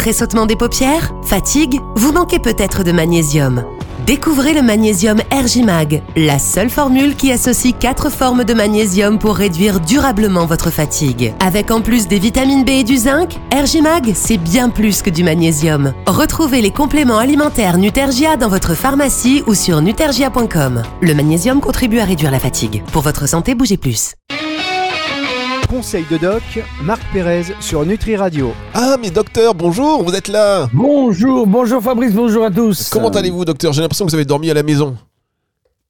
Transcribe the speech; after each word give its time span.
Pressautement 0.00 0.46
des 0.46 0.56
paupières 0.56 1.12
Fatigue 1.22 1.78
Vous 1.94 2.10
manquez 2.10 2.38
peut-être 2.38 2.84
de 2.84 2.90
magnésium. 2.90 3.66
Découvrez 4.06 4.54
le 4.54 4.62
magnésium 4.62 5.18
Ergimag, 5.30 6.02
la 6.16 6.38
seule 6.38 6.70
formule 6.70 7.16
qui 7.16 7.30
associe 7.30 7.74
quatre 7.78 8.08
formes 8.08 8.44
de 8.44 8.54
magnésium 8.54 9.18
pour 9.18 9.36
réduire 9.36 9.78
durablement 9.78 10.46
votre 10.46 10.70
fatigue. 10.70 11.34
Avec 11.38 11.70
en 11.70 11.82
plus 11.82 12.08
des 12.08 12.18
vitamines 12.18 12.64
B 12.64 12.70
et 12.70 12.82
du 12.82 12.96
zinc, 12.96 13.36
Ergimag, 13.52 14.12
c'est 14.14 14.38
bien 14.38 14.70
plus 14.70 15.02
que 15.02 15.10
du 15.10 15.22
magnésium. 15.22 15.92
Retrouvez 16.06 16.62
les 16.62 16.72
compléments 16.72 17.18
alimentaires 17.18 17.76
Nutergia 17.76 18.36
dans 18.36 18.48
votre 18.48 18.74
pharmacie 18.74 19.42
ou 19.46 19.52
sur 19.52 19.82
nutergia.com. 19.82 20.82
Le 21.02 21.14
magnésium 21.14 21.60
contribue 21.60 21.98
à 21.98 22.06
réduire 22.06 22.30
la 22.30 22.40
fatigue. 22.40 22.82
Pour 22.90 23.02
votre 23.02 23.28
santé, 23.28 23.54
bougez 23.54 23.76
plus 23.76 24.14
conseil 25.70 26.04
de 26.10 26.18
doc, 26.18 26.42
Marc 26.82 27.00
Pérez 27.12 27.44
sur 27.60 27.86
Nutri 27.86 28.16
Radio. 28.16 28.52
Ah, 28.74 28.96
mais 29.00 29.10
docteur, 29.10 29.54
bonjour, 29.54 30.02
vous 30.02 30.14
êtes 30.16 30.26
là 30.26 30.68
Bonjour, 30.72 31.46
bonjour 31.46 31.80
Fabrice, 31.80 32.12
bonjour 32.12 32.44
à 32.44 32.50
tous. 32.50 32.90
Comment 32.90 33.08
allez-vous, 33.10 33.44
docteur? 33.44 33.72
J'ai 33.72 33.80
l'impression 33.80 34.04
que 34.04 34.10
vous 34.10 34.16
avez 34.16 34.24
dormi 34.24 34.50
à 34.50 34.54
la 34.54 34.64
maison. 34.64 34.96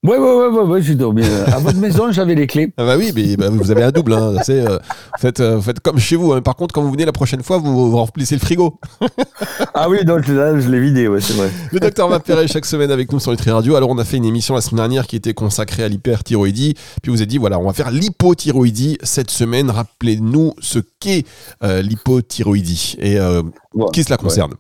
Ouais, 0.03 0.17
ouais, 0.17 0.35
ouais, 0.35 0.47
ouais, 0.47 0.63
ouais 0.63 0.83
j'ai 0.83 0.95
dormi. 0.95 1.23
Euh, 1.23 1.45
à 1.45 1.59
votre 1.59 1.77
maison, 1.77 2.11
j'avais 2.11 2.35
les 2.35 2.47
clés. 2.47 2.73
Ah 2.79 2.87
bah 2.87 2.97
oui, 2.97 3.13
mais 3.15 3.37
bah, 3.37 3.51
vous 3.51 3.71
avez 3.71 3.83
un 3.83 3.91
double. 3.91 4.15
Hein, 4.15 4.37
euh, 4.49 4.79
faites, 5.19 5.41
euh, 5.41 5.61
faites 5.61 5.81
comme 5.81 5.99
chez 5.99 6.17
vous. 6.17 6.33
Hein. 6.33 6.41
Par 6.41 6.57
contre, 6.57 6.75
quand 6.75 6.81
vous 6.81 6.91
venez 6.91 7.05
la 7.05 7.13
prochaine 7.13 7.43
fois, 7.43 7.59
vous, 7.59 7.95
remplissez 7.95 8.35
le 8.35 8.41
frigo. 8.41 8.81
ah 9.75 9.91
oui, 9.91 10.03
donc 10.07 10.27
là, 10.27 10.59
je 10.59 10.71
l'ai 10.71 10.81
vidé, 10.81 11.07
ouais, 11.07 11.21
c'est 11.21 11.35
vrai. 11.35 11.51
Le 11.71 11.81
docteur 11.81 12.09
Mapéré, 12.09 12.49
chaque 12.49 12.65
semaine 12.65 12.91
avec 12.91 13.13
nous 13.13 13.21
sur 13.21 13.31
Nutri 13.31 13.51
Radio. 13.51 13.77
Alors, 13.77 13.91
on 13.91 13.99
a 13.99 14.05
fait 14.05 14.17
une 14.17 14.25
émission 14.25 14.55
la 14.55 14.63
semaine 14.63 14.79
dernière 14.79 15.07
qui 15.07 15.17
était 15.17 15.35
consacrée 15.35 15.85
à 15.85 15.89
l'hyperthyroïdie. 15.89 16.77
Puis 17.03 17.13
vous 17.13 17.19
avez 17.19 17.27
dit, 17.27 17.37
voilà, 17.37 17.59
on 17.59 17.67
va 17.67 17.75
faire 17.75 17.91
l'hypothyroïdie 17.91 18.97
cette 19.03 19.31
semaine. 19.31 19.69
Rappelez-nous 19.69 20.55
ce 20.61 20.79
qu'est 20.99 21.27
l'hypothyroïdie 21.63 22.97
et 23.01 23.19
qui 23.93 24.03
cela 24.03 24.17
concerne. 24.17 24.55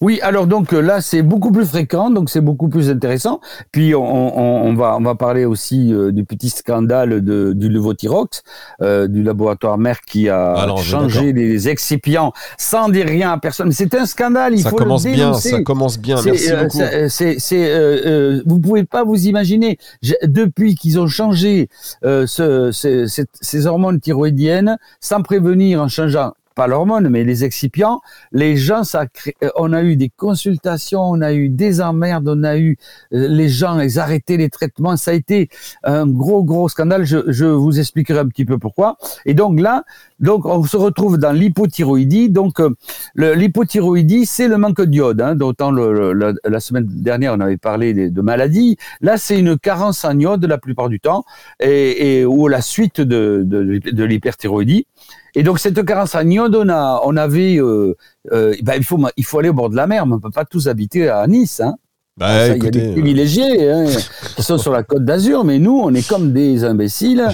Oui, 0.00 0.20
alors 0.22 0.46
donc 0.46 0.72
euh, 0.72 0.80
là 0.80 1.00
c'est 1.00 1.22
beaucoup 1.22 1.52
plus 1.52 1.66
fréquent, 1.66 2.10
donc 2.10 2.30
c'est 2.30 2.40
beaucoup 2.40 2.68
plus 2.68 2.90
intéressant. 2.90 3.40
Puis 3.72 3.94
on, 3.94 4.74
va 4.74 4.96
on 4.96 5.02
va 5.02 5.14
parler 5.14 5.44
aussi 5.44 5.92
euh, 5.92 6.12
du 6.12 6.24
petit 6.24 6.50
scandale 6.50 7.22
de, 7.22 7.52
du 7.54 7.68
Levothyrox, 7.68 8.42
euh, 8.82 9.06
du 9.06 9.22
laboratoire 9.22 9.78
Merck 9.78 10.04
qui 10.06 10.28
a 10.28 10.66
changé 10.82 11.32
les 11.32 11.68
excipients 11.68 12.32
sans 12.58 12.88
dire 12.88 13.06
rien 13.06 13.32
à 13.32 13.38
personne. 13.38 13.72
C'est 13.72 13.94
un 13.94 14.06
scandale, 14.06 14.54
il 14.54 14.62
ça 14.62 14.70
faut 14.70 14.76
commence 14.76 15.04
le 15.04 15.12
bien, 15.12 15.34
ça 15.34 15.62
commence 15.62 15.98
bien. 15.98 16.20
Merci 16.22 16.50
beaucoup. 16.52 16.78
C'est 17.08 18.42
vous 18.46 18.58
pouvez 18.60 18.84
pas 18.84 19.04
vous 19.04 19.26
imaginer 19.26 19.78
depuis 20.22 20.74
qu'ils 20.74 20.98
ont 20.98 21.06
changé 21.06 21.68
ces 22.02 23.66
hormones 23.66 24.00
thyroïdiennes 24.00 24.78
sans 25.00 25.22
prévenir 25.22 25.80
en 25.80 25.88
changeant 25.88 26.32
pas 26.54 26.66
l'hormone, 26.66 27.08
mais 27.08 27.24
les 27.24 27.44
excipients, 27.44 28.00
les 28.32 28.56
gens, 28.56 28.84
ça 28.84 29.06
euh, 29.42 29.48
on 29.56 29.72
a 29.72 29.82
eu 29.82 29.96
des 29.96 30.10
consultations, 30.10 31.02
on 31.02 31.20
a 31.20 31.32
eu 31.32 31.48
des 31.48 31.80
emmerdes, 31.80 32.28
on 32.28 32.44
a 32.44 32.56
eu 32.56 32.76
euh, 33.12 33.28
les 33.28 33.48
gens, 33.48 33.80
ils 33.80 33.98
arrêtaient 33.98 34.36
les 34.36 34.50
traitements, 34.50 34.96
ça 34.96 35.10
a 35.10 35.14
été 35.14 35.48
un 35.82 36.06
gros 36.06 36.44
gros 36.44 36.68
scandale. 36.68 37.04
Je, 37.04 37.18
je 37.28 37.44
vous 37.46 37.78
expliquerai 37.78 38.20
un 38.20 38.28
petit 38.28 38.44
peu 38.44 38.58
pourquoi. 38.58 38.96
Et 39.26 39.34
donc 39.34 39.60
là, 39.60 39.84
donc 40.20 40.46
on 40.46 40.62
se 40.64 40.76
retrouve 40.76 41.18
dans 41.18 41.32
l'hypothyroïdie. 41.32 42.30
Donc 42.30 42.60
euh, 42.60 42.70
l'hypothyroïdie, 43.16 44.26
c'est 44.26 44.48
le 44.48 44.56
manque 44.58 44.82
d'iode. 44.82 45.20
Hein, 45.20 45.34
D'autant 45.34 45.70
le, 45.70 46.12
la 46.44 46.60
semaine 46.60 46.86
dernière, 46.88 47.34
on 47.34 47.40
avait 47.40 47.56
parlé 47.56 47.94
de, 47.94 48.08
de 48.08 48.20
maladies. 48.20 48.76
Là, 49.00 49.16
c'est 49.16 49.38
une 49.38 49.58
carence 49.58 50.04
en 50.04 50.18
iode 50.18 50.44
la 50.44 50.58
plupart 50.58 50.88
du 50.88 51.00
temps, 51.00 51.24
et, 51.60 52.20
et 52.20 52.24
ou 52.24 52.48
la 52.48 52.60
suite 52.60 53.00
de, 53.00 53.42
de, 53.44 53.78
de 53.78 54.04
l'hyperthyroïdie. 54.04 54.86
Et 55.34 55.42
donc 55.42 55.58
cette 55.58 55.84
carence 55.84 56.14
en 56.14 56.28
iode, 56.28 56.54
on, 56.54 57.16
avait, 57.16 57.56
euh, 57.58 57.96
euh, 58.32 58.54
ben, 58.62 58.74
il 58.76 58.84
faut 58.84 58.98
il 59.16 59.24
faut 59.24 59.38
aller 59.40 59.48
au 59.48 59.54
bord 59.54 59.70
de 59.70 59.76
la 59.76 59.86
mer, 59.86 60.06
mais 60.06 60.14
on 60.14 60.20
peut 60.20 60.30
pas 60.30 60.44
tous 60.44 60.68
habiter 60.68 61.08
à 61.08 61.26
Nice. 61.26 61.60
Hein. 61.60 61.74
Bah, 62.16 62.48
il 62.48 62.62
y 62.62 62.66
a 62.66 62.70
des 62.70 62.92
privilégiés 62.92 63.70
hein, 63.70 63.86
qui 64.36 64.42
sont 64.42 64.58
sur 64.58 64.72
la 64.72 64.84
côte 64.84 65.04
d'Azur, 65.04 65.44
mais 65.44 65.58
nous, 65.58 65.80
on 65.82 65.92
est 65.94 66.06
comme 66.06 66.32
des 66.32 66.64
imbéciles. 66.64 67.28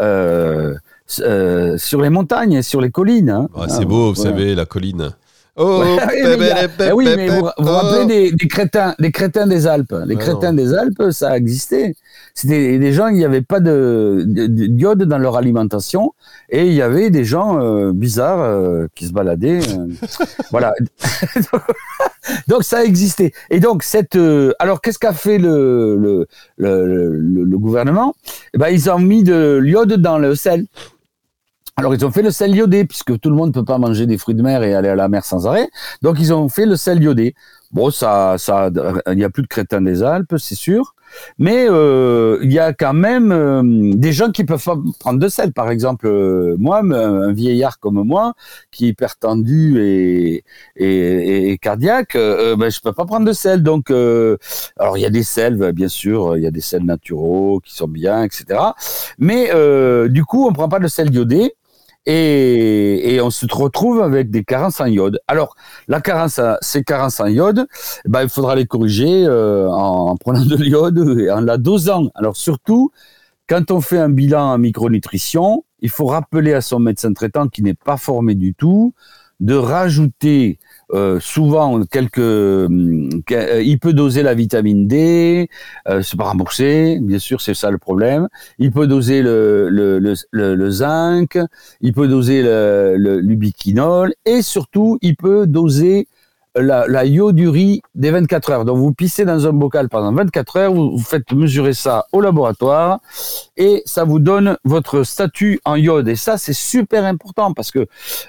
Euh, 0.00 0.74
euh, 1.20 1.78
sur 1.78 2.02
les 2.02 2.10
montagnes, 2.10 2.62
sur 2.62 2.80
les 2.80 2.90
collines. 2.90 3.30
Hein. 3.30 3.48
c'est 3.68 3.84
beau, 3.84 4.12
vous 4.12 4.22
savez, 4.22 4.54
la 4.54 4.66
colline. 4.66 5.10
Oh, 5.58 5.82
oui, 6.94 7.08
mais 7.16 7.28
vous 7.28 7.48
vous 7.56 7.64
rappelez 7.70 8.04
des, 8.04 8.32
des, 8.32 8.46
crétins, 8.46 8.94
des 8.98 9.10
crétins 9.10 9.46
des 9.46 9.66
Alpes. 9.66 9.94
Les 10.06 10.16
crétins 10.16 10.52
des 10.52 10.74
Alpes, 10.74 11.04
ça 11.12 11.30
a 11.30 11.36
existé. 11.38 11.94
C'était 12.36 12.78
des 12.78 12.92
gens 12.92 13.08
qui 13.08 13.20
n'avaient 13.20 13.40
pas 13.40 13.60
de, 13.60 14.22
d'iode 14.26 15.04
dans 15.04 15.16
leur 15.16 15.38
alimentation 15.38 16.12
et 16.50 16.66
il 16.66 16.74
y 16.74 16.82
avait 16.82 17.08
des 17.08 17.24
gens 17.24 17.58
euh, 17.58 17.92
bizarres 17.94 18.42
euh, 18.42 18.88
qui 18.94 19.06
se 19.06 19.12
baladaient. 19.14 19.60
Euh, 19.66 19.88
voilà. 20.50 20.74
donc 22.46 22.62
ça 22.62 22.80
a 22.80 22.84
existé. 22.84 23.32
Et 23.48 23.58
donc 23.58 23.82
cette, 23.82 24.18
alors 24.58 24.82
qu'est-ce 24.82 24.98
qu'a 24.98 25.14
fait 25.14 25.38
le 25.38 25.96
le, 25.96 26.26
le, 26.58 27.18
le, 27.44 27.58
gouvernement? 27.58 28.14
Eh 28.52 28.58
ben, 28.58 28.68
ils 28.68 28.90
ont 28.90 28.98
mis 28.98 29.22
de 29.22 29.56
l'iode 29.56 29.94
dans 29.94 30.18
le 30.18 30.34
sel. 30.34 30.66
Alors 31.78 31.94
ils 31.94 32.04
ont 32.04 32.10
fait 32.10 32.22
le 32.22 32.30
sel 32.30 32.54
iodé 32.54 32.84
puisque 32.84 33.18
tout 33.18 33.30
le 33.30 33.36
monde 33.36 33.48
ne 33.48 33.54
peut 33.54 33.64
pas 33.64 33.78
manger 33.78 34.04
des 34.04 34.18
fruits 34.18 34.34
de 34.34 34.42
mer 34.42 34.62
et 34.62 34.74
aller 34.74 34.90
à 34.90 34.94
la 34.94 35.08
mer 35.08 35.24
sans 35.24 35.46
arrêt. 35.46 35.70
Donc 36.02 36.16
ils 36.20 36.34
ont 36.34 36.50
fait 36.50 36.66
le 36.66 36.76
sel 36.76 37.02
iodé. 37.02 37.34
Bon, 37.72 37.90
ça, 37.90 38.36
ça, 38.36 38.70
il 39.10 39.16
n'y 39.16 39.24
a 39.24 39.30
plus 39.30 39.42
de 39.42 39.48
crétins 39.48 39.80
des 39.80 40.02
Alpes, 40.02 40.36
c'est 40.38 40.54
sûr. 40.54 40.95
Mais 41.38 41.66
euh, 41.68 42.38
il 42.42 42.52
y 42.52 42.58
a 42.58 42.72
quand 42.72 42.94
même 42.94 43.32
euh, 43.32 43.62
des 43.94 44.12
gens 44.12 44.30
qui 44.30 44.44
peuvent 44.44 44.64
prendre 44.98 45.18
de 45.18 45.28
sel. 45.28 45.52
Par 45.52 45.70
exemple, 45.70 46.06
euh, 46.06 46.56
moi, 46.58 46.80
un 46.80 47.32
vieillard 47.32 47.78
comme 47.78 48.02
moi, 48.02 48.34
qui 48.70 48.86
est 48.86 48.88
hypertendu 48.90 49.80
et, 49.80 50.44
et, 50.76 51.50
et 51.50 51.58
cardiaque, 51.58 52.14
ben, 52.14 52.70
je 52.70 52.80
peux 52.80 52.92
pas 52.92 53.04
prendre 53.04 53.26
de 53.26 53.32
sel. 53.32 53.62
Donc, 53.62 53.90
alors 53.90 54.98
il 54.98 55.00
y 55.00 55.06
a 55.06 55.10
des 55.10 55.22
sels, 55.22 55.72
bien 55.72 55.88
sûr, 55.88 56.36
il 56.36 56.42
y 56.42 56.46
a 56.46 56.50
des 56.50 56.60
sels 56.60 56.84
naturaux 56.84 57.60
qui 57.64 57.74
sont 57.74 57.88
bien, 57.88 58.22
etc. 58.22 58.60
Mais 59.18 59.50
du 60.08 60.24
coup, 60.24 60.46
on 60.46 60.52
prend 60.52 60.68
pas 60.68 60.78
de 60.78 60.88
sel 60.88 61.12
iodé 61.14 61.54
et, 62.06 63.18
on 63.22 63.30
se 63.30 63.46
retrouve 63.50 64.00
avec 64.00 64.30
des 64.30 64.44
carences 64.44 64.80
en 64.80 64.86
iode. 64.86 65.18
Alors, 65.26 65.56
la 65.88 66.00
carence, 66.00 66.40
ces 66.60 66.84
carences 66.84 67.20
en 67.20 67.26
iode, 67.26 67.66
ben, 68.06 68.22
il 68.22 68.28
faudra 68.28 68.54
les 68.54 68.66
corriger 68.66 69.24
euh, 69.26 69.68
en, 69.68 70.16
prenant 70.16 70.44
de 70.44 70.56
l'iode 70.56 71.18
et 71.18 71.30
en 71.30 71.40
la 71.40 71.58
dosant. 71.58 72.10
Alors, 72.14 72.36
surtout, 72.36 72.90
quand 73.48 73.70
on 73.70 73.80
fait 73.80 73.98
un 73.98 74.08
bilan 74.08 74.52
en 74.52 74.58
micronutrition, 74.58 75.64
il 75.80 75.90
faut 75.90 76.06
rappeler 76.06 76.52
à 76.52 76.60
son 76.60 76.78
médecin 76.78 77.12
traitant 77.12 77.48
qui 77.48 77.62
n'est 77.62 77.74
pas 77.74 77.96
formé 77.96 78.34
du 78.34 78.54
tout 78.54 78.94
de 79.40 79.54
rajouter 79.54 80.58
euh, 80.92 81.18
souvent 81.20 81.82
quelques 81.84 82.18
hum, 82.18 83.08
euh, 83.32 83.60
il 83.62 83.78
peut 83.80 83.92
doser 83.92 84.22
la 84.22 84.34
vitamine 84.34 84.86
D 84.86 85.48
euh, 85.88 86.00
c'est 86.02 86.16
pas 86.16 86.24
remboursé 86.24 86.98
bien 87.02 87.18
sûr 87.18 87.40
c'est 87.40 87.54
ça 87.54 87.70
le 87.72 87.78
problème. 87.78 88.28
Il 88.58 88.70
peut 88.70 88.86
doser 88.86 89.20
le 89.22 89.68
le, 89.68 89.98
le, 89.98 90.14
le, 90.54 90.70
zinc 90.70 91.38
il 91.80 91.92
peut 91.92 92.06
doser 92.06 92.42
le, 92.42 93.18
l'ubiquinol 93.20 94.14
et 94.24 94.42
surtout 94.42 94.98
il 95.02 95.16
peut 95.16 95.46
doser 95.48 96.06
la, 96.56 96.86
la 96.86 97.04
iodurie 97.04 97.82
des 97.94 98.10
24 98.10 98.50
heures. 98.50 98.64
Donc 98.64 98.78
vous 98.78 98.92
pissez 98.92 99.24
dans 99.24 99.46
un 99.46 99.52
bocal 99.52 99.88
pendant 99.88 100.12
24 100.12 100.56
heures, 100.56 100.72
vous, 100.72 100.98
faites 100.98 101.32
mesurer 101.32 101.74
ça 101.74 102.06
au 102.12 102.20
laboratoire 102.20 103.00
et 103.56 103.82
ça 103.84 104.04
vous 104.04 104.18
donne 104.18 104.56
votre 104.64 105.02
statut 105.02 105.60
en 105.64 105.76
iode. 105.76 106.08
Et 106.08 106.16
ça, 106.16 106.38
c'est 106.38 106.52
super 106.52 107.04
important 107.04 107.52
parce 107.52 107.70
que 107.70 107.86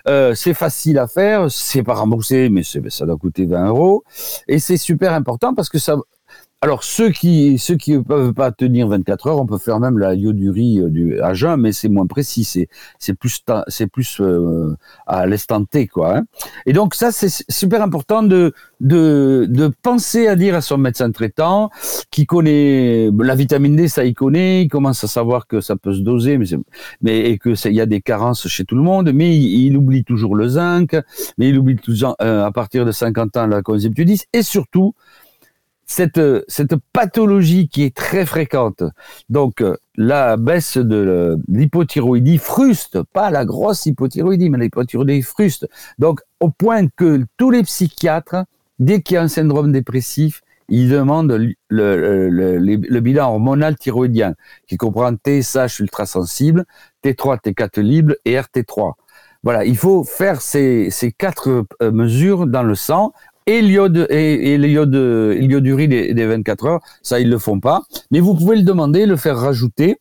euh, 0.08 0.36
c'est 0.36 0.54
facile 0.54 1.00
à 1.00 1.08
faire, 1.08 1.50
c'est 1.52 1.84
pas 1.84 1.96
remboursé, 1.96 2.50
mais 2.50 2.64
ça 2.64 3.06
doit 3.06 3.18
coûter 3.18 3.46
20 3.46 3.68
euros. 3.68 4.04
Et 4.48 4.60
c'est 4.60 4.78
super 4.78 5.14
important 5.14 5.54
parce 5.54 5.70
que 5.70 5.80
ça, 5.80 5.96
alors 6.62 6.84
ceux 6.84 7.12
qui 7.12 7.60
ceux 7.60 7.76
qui 7.76 8.00
peuvent 8.00 8.34
pas 8.34 8.52
tenir 8.52 8.88
24 8.88 9.28
heures, 9.28 9.40
on 9.40 9.46
peut 9.46 9.60
faire 9.60 9.80
même 9.80 10.00
la 10.00 10.16
iodurie 10.16 10.80
euh, 10.80 10.90
du 10.90 11.22
à 11.22 11.36
jeun, 11.36 11.62
mais 11.62 11.72
c'est 11.72 11.88
moins 11.88 12.08
précis, 12.08 12.44
c'est 12.98 13.14
plus 13.14 13.44
c'est 13.68 13.86
plus 13.86 14.20
euh, 14.22 14.76
à 15.06 15.28
l'instant 15.28 15.64
T 15.66 15.86
quoi. 15.86 16.18
Hein. 16.18 16.24
Et 16.66 16.74
donc 16.74 16.96
ça 16.96 17.12
c'est 17.12 17.30
super 17.48 17.84
important 17.84 18.24
de 18.24 18.54
de 18.80 19.46
de 19.48 19.72
penser 19.84 20.28
à 20.28 20.36
dire 20.36 20.56
à 20.56 20.62
son 20.62 20.80
médecin 20.80 21.12
traitant 21.12 21.70
qui 22.10 22.26
connaît 22.26 23.12
la 23.20 23.36
vitamine 23.36 23.76
D, 23.76 23.88
ça 23.88 24.04
il 24.04 24.16
connaît, 24.16 24.64
il 24.64 24.68
commence 24.68 25.04
à 25.04 25.08
savoir 25.08 25.46
que 25.46 25.62
ça 25.62 25.76
peut 25.76 25.94
se 25.94 26.02
doser, 26.02 26.40
mais 26.40 26.46
mais 27.02 27.30
et 27.30 27.38
que 27.38 27.54
il 27.68 27.76
y 27.76 27.82
a 27.82 27.86
des 27.86 28.02
carences 28.02 28.48
chez 28.48 28.66
tout 28.66 28.76
le 28.76 28.82
monde, 28.84 29.12
mais 29.14 29.38
il, 29.38 29.78
oublie 29.78 30.04
toujours 30.04 30.36
le 30.36 30.48
zinc, 30.48 30.96
mais 31.38 31.50
il 31.50 31.60
oublie 31.60 31.76
toujours 31.76 32.16
euh, 32.20 32.46
à 32.46 32.52
partir 32.52 32.84
de 32.84 32.92
50 32.92 33.38
ans 33.38 33.46
la 33.46 33.62
Q10 33.62 34.24
et 34.34 34.42
surtout 34.42 34.96
cette, 35.88 36.22
cette 36.50 36.76
pathologie 36.92 37.70
qui 37.70 37.84
est 37.84 37.96
très 37.96 38.26
fréquente, 38.26 38.84
donc 39.30 39.64
la 39.96 40.36
baisse 40.36 40.78
de 40.78 41.40
l'hypothyroïdie 41.48 42.38
fruste, 42.38 43.02
pas 43.14 43.32
la 43.32 43.46
grosse 43.46 43.86
hypothyroïdie, 43.86 44.50
mais 44.50 44.58
l'hypothyroïdie 44.60 45.22
fruste. 45.22 45.68
Donc, 45.98 46.20
au 46.42 46.50
point 46.50 46.88
que 46.88 47.26
tous 47.38 47.52
les 47.52 47.64
psychiatres, 47.64 48.44
dès 48.80 49.02
qu'il 49.02 49.16
y 49.16 49.18
a 49.18 49.24
un 49.24 49.30
syndrome 49.30 49.72
dépressif, 49.72 50.42
ils 50.70 50.90
demandent 50.90 51.32
le, 51.70 52.28
le 52.30 53.00
bilan 53.00 53.30
hormonal 53.30 53.78
thyroïdien, 53.78 54.36
qui 54.68 54.76
comprend 54.76 55.14
TSH 55.14 55.80
ultrasensible, 55.80 56.66
T3, 57.04 57.42
T4 57.42 57.80
libre 57.80 58.14
et 58.26 58.36
RT3. 58.36 58.94
Voilà, 59.44 59.64
il 59.64 59.78
faut 59.78 60.04
faire 60.04 60.42
ces, 60.42 60.90
ces 60.90 61.14
quatre 61.14 61.66
mesures 61.82 62.48
dans 62.48 62.64
le 62.64 62.76
sang 62.76 63.14
et 63.48 63.62
l'iode 63.62 64.06
et, 64.10 64.54
et 64.54 64.58
l'iode 64.58 64.92
des, 64.92 66.14
des 66.14 66.26
24 66.26 66.66
heures, 66.66 66.82
ça 67.02 67.20
ils 67.20 67.30
le 67.30 67.40
font 67.40 67.60
pas, 67.60 67.82
mais 68.12 68.20
vous 68.20 68.36
pouvez 68.36 68.58
le 68.58 68.64
demander, 68.64 69.06
le 69.06 69.16
faire 69.16 69.38
rajouter. 69.38 69.98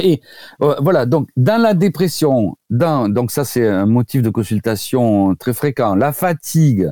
Et 0.00 0.22
euh, 0.62 0.76
voilà, 0.80 1.04
donc 1.04 1.28
dans 1.36 1.60
la 1.60 1.74
dépression, 1.74 2.56
donc 2.70 3.30
ça 3.30 3.44
c'est 3.44 3.66
un 3.66 3.84
motif 3.84 4.22
de 4.22 4.30
consultation 4.30 5.34
très 5.34 5.52
fréquent, 5.52 5.94
la 5.96 6.12
fatigue, 6.12 6.90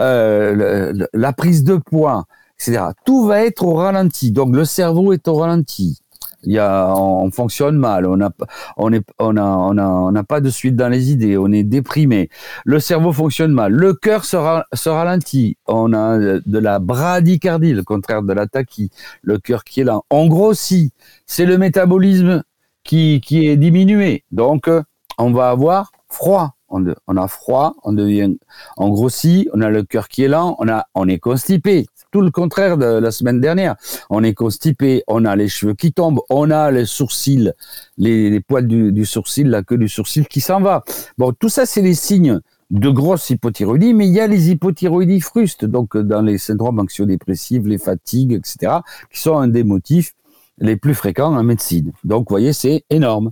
euh, 0.00 0.94
la 1.12 1.32
prise 1.34 1.62
de 1.62 1.76
poids, 1.76 2.24
etc. 2.58 2.86
Tout 3.04 3.26
va 3.26 3.44
être 3.44 3.64
au 3.64 3.74
ralenti. 3.74 4.32
Donc 4.32 4.54
le 4.54 4.64
cerveau 4.64 5.12
est 5.12 5.28
au 5.28 5.34
ralenti. 5.34 6.00
Il 6.44 6.52
y 6.52 6.58
a, 6.58 6.94
on 6.96 7.30
fonctionne 7.32 7.76
mal, 7.76 8.06
on 8.06 8.16
n'a 8.16 8.30
on 8.76 8.92
on 9.18 9.36
a, 9.36 9.42
on 9.42 9.76
a, 9.76 9.84
on 9.84 10.24
pas 10.24 10.40
de 10.40 10.50
suite 10.50 10.76
dans 10.76 10.88
les 10.88 11.10
idées, 11.10 11.36
on 11.36 11.50
est 11.50 11.64
déprimé. 11.64 12.30
Le 12.64 12.78
cerveau 12.78 13.12
fonctionne 13.12 13.52
mal, 13.52 13.72
le 13.72 13.92
cœur 13.92 14.24
se, 14.24 14.36
se 14.72 14.88
ralentit, 14.88 15.56
on 15.66 15.92
a 15.92 16.18
de 16.18 16.58
la 16.58 16.78
bradycardie, 16.78 17.72
le 17.72 17.82
contraire 17.82 18.22
de 18.22 18.32
la 18.32 18.46
tachy, 18.46 18.90
le 19.22 19.38
cœur 19.38 19.64
qui 19.64 19.80
est 19.80 19.84
là. 19.84 20.00
On 20.10 20.28
grossit, 20.28 20.92
c'est 21.26 21.46
le 21.46 21.58
métabolisme 21.58 22.44
qui, 22.84 23.20
qui 23.20 23.48
est 23.48 23.56
diminué. 23.56 24.24
Donc, 24.30 24.70
on 25.18 25.32
va 25.32 25.50
avoir 25.50 25.90
froid. 26.08 26.54
On, 26.70 26.84
on 27.06 27.16
a 27.16 27.28
froid, 27.28 27.76
on 27.82 27.94
devient, 27.94 28.36
on 28.76 28.90
grossit, 28.90 29.48
on 29.54 29.62
a 29.62 29.70
le 29.70 29.84
cœur 29.84 30.06
qui 30.08 30.24
est 30.24 30.28
lent, 30.28 30.54
on 30.58 30.68
a, 30.68 30.84
on 30.94 31.08
est 31.08 31.18
constipé 31.18 31.86
tout 32.10 32.20
le 32.20 32.30
contraire 32.30 32.78
de 32.78 32.86
la 32.86 33.10
semaine 33.10 33.40
dernière. 33.40 33.76
On 34.10 34.22
est 34.22 34.34
constipé, 34.34 35.02
on 35.06 35.24
a 35.24 35.36
les 35.36 35.48
cheveux 35.48 35.74
qui 35.74 35.92
tombent, 35.92 36.20
on 36.30 36.50
a 36.50 36.70
les 36.70 36.86
sourcils, 36.86 37.52
les, 37.96 38.40
poils 38.40 38.66
du, 38.66 39.04
sourcil, 39.04 39.48
la 39.48 39.62
queue 39.62 39.78
du 39.78 39.88
sourcil 39.88 40.26
qui 40.26 40.40
s'en 40.40 40.60
va. 40.60 40.82
Bon, 41.16 41.32
tout 41.32 41.48
ça, 41.48 41.66
c'est 41.66 41.82
les 41.82 41.94
signes 41.94 42.40
de 42.70 42.90
grosse 42.90 43.30
hypothyroïdie, 43.30 43.94
mais 43.94 44.06
il 44.06 44.12
y 44.12 44.20
a 44.20 44.26
les 44.26 44.50
hypothyroïdies 44.50 45.20
frustes, 45.20 45.64
donc 45.64 45.96
dans 45.96 46.20
les 46.20 46.38
syndromes 46.38 46.78
anxio-dépressifs, 46.80 47.64
les 47.64 47.78
fatigues, 47.78 48.32
etc., 48.32 48.78
qui 49.10 49.20
sont 49.20 49.38
un 49.38 49.48
des 49.48 49.64
motifs 49.64 50.12
les 50.58 50.76
plus 50.76 50.94
fréquents 50.94 51.34
en 51.34 51.42
médecine. 51.42 51.92
Donc, 52.04 52.28
vous 52.28 52.34
voyez, 52.34 52.52
c'est 52.52 52.84
énorme. 52.90 53.30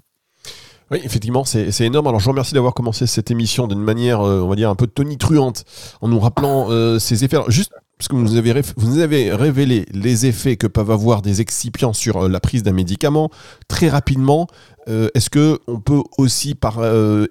Oui, 0.91 1.01
effectivement, 1.03 1.45
c'est 1.45 1.81
énorme. 1.81 2.07
Alors, 2.07 2.21
je 2.21 2.27
vous 2.27 2.31
remercie 2.31 2.55
d'avoir 2.55 2.73
commencé 2.73 3.07
cette 3.09 3.33
émission 3.33 3.67
d'une 3.67 3.81
manière, 3.81 4.21
euh, 4.21 4.41
on 4.41 4.49
va 4.49 4.55
dire, 4.55 4.71
un 4.71 4.77
peu 4.77 4.87
tonitruante, 4.87 5.65
en 6.01 6.09
nous 6.09 6.21
rappelant 6.21 6.71
euh, 6.71 7.01
ces 7.01 7.25
effets. 7.25 7.39
juste 7.49 7.73
parce 7.99 8.09
que 8.09 8.15
vous 8.15 8.27
vous 8.77 8.99
avez 8.99 9.33
révélé 9.33 9.87
les 9.93 10.27
effets 10.27 10.57
que 10.57 10.67
peuvent 10.67 10.91
avoir 10.91 11.23
des 11.23 11.41
excipients 11.41 11.93
sur 11.93 12.25
euh, 12.25 12.29
la 12.29 12.41
prise 12.41 12.63
d'un 12.63 12.73
médicament 12.73 13.31
très 13.69 13.89
rapidement. 13.89 14.47
Est-ce 15.15 15.31
que 15.31 15.59
on 15.67 15.81
peut 15.81 16.03
aussi 16.17 16.55
par, 16.55 16.79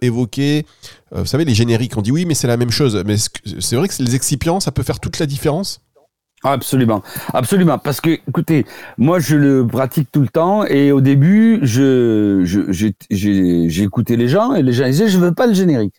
évoquer, 0.02 0.66
vous 1.14 1.26
savez, 1.26 1.46
les 1.46 1.54
génériques, 1.54 1.96
on 1.96 2.02
dit 2.02 2.12
oui, 2.12 2.26
mais 2.26 2.34
c'est 2.34 2.48
la 2.48 2.58
même 2.58 2.70
chose. 2.70 3.02
Mais 3.06 3.16
c'est 3.16 3.78
vrai 3.78 3.88
que 3.88 4.04
les 4.04 4.14
excipients, 4.14 4.60
ça 4.60 4.74
peut 4.74 4.84
faire 4.84 5.00
toute 5.00 5.20
la 5.20 5.26
différence? 5.26 5.80
Absolument, 6.46 7.02
absolument. 7.34 7.80
Parce 7.80 8.02
que, 8.02 8.12
écoutez, 8.28 8.66
moi 8.98 9.20
je 9.20 9.36
le 9.36 9.66
pratique 9.66 10.12
tout 10.12 10.22
le 10.22 10.28
temps 10.28 10.64
et 10.66 10.92
au 10.92 11.02
début, 11.02 11.60
je, 11.64 12.42
j'ai 13.10 13.84
écouté 13.84 14.16
les 14.16 14.28
gens 14.28 14.54
et 14.54 14.62
les 14.62 14.72
gens 14.72 14.86
disaient 14.86 15.08
je 15.08 15.18
veux 15.18 15.34
pas 15.34 15.48
le 15.48 15.54
générique. 15.54 15.96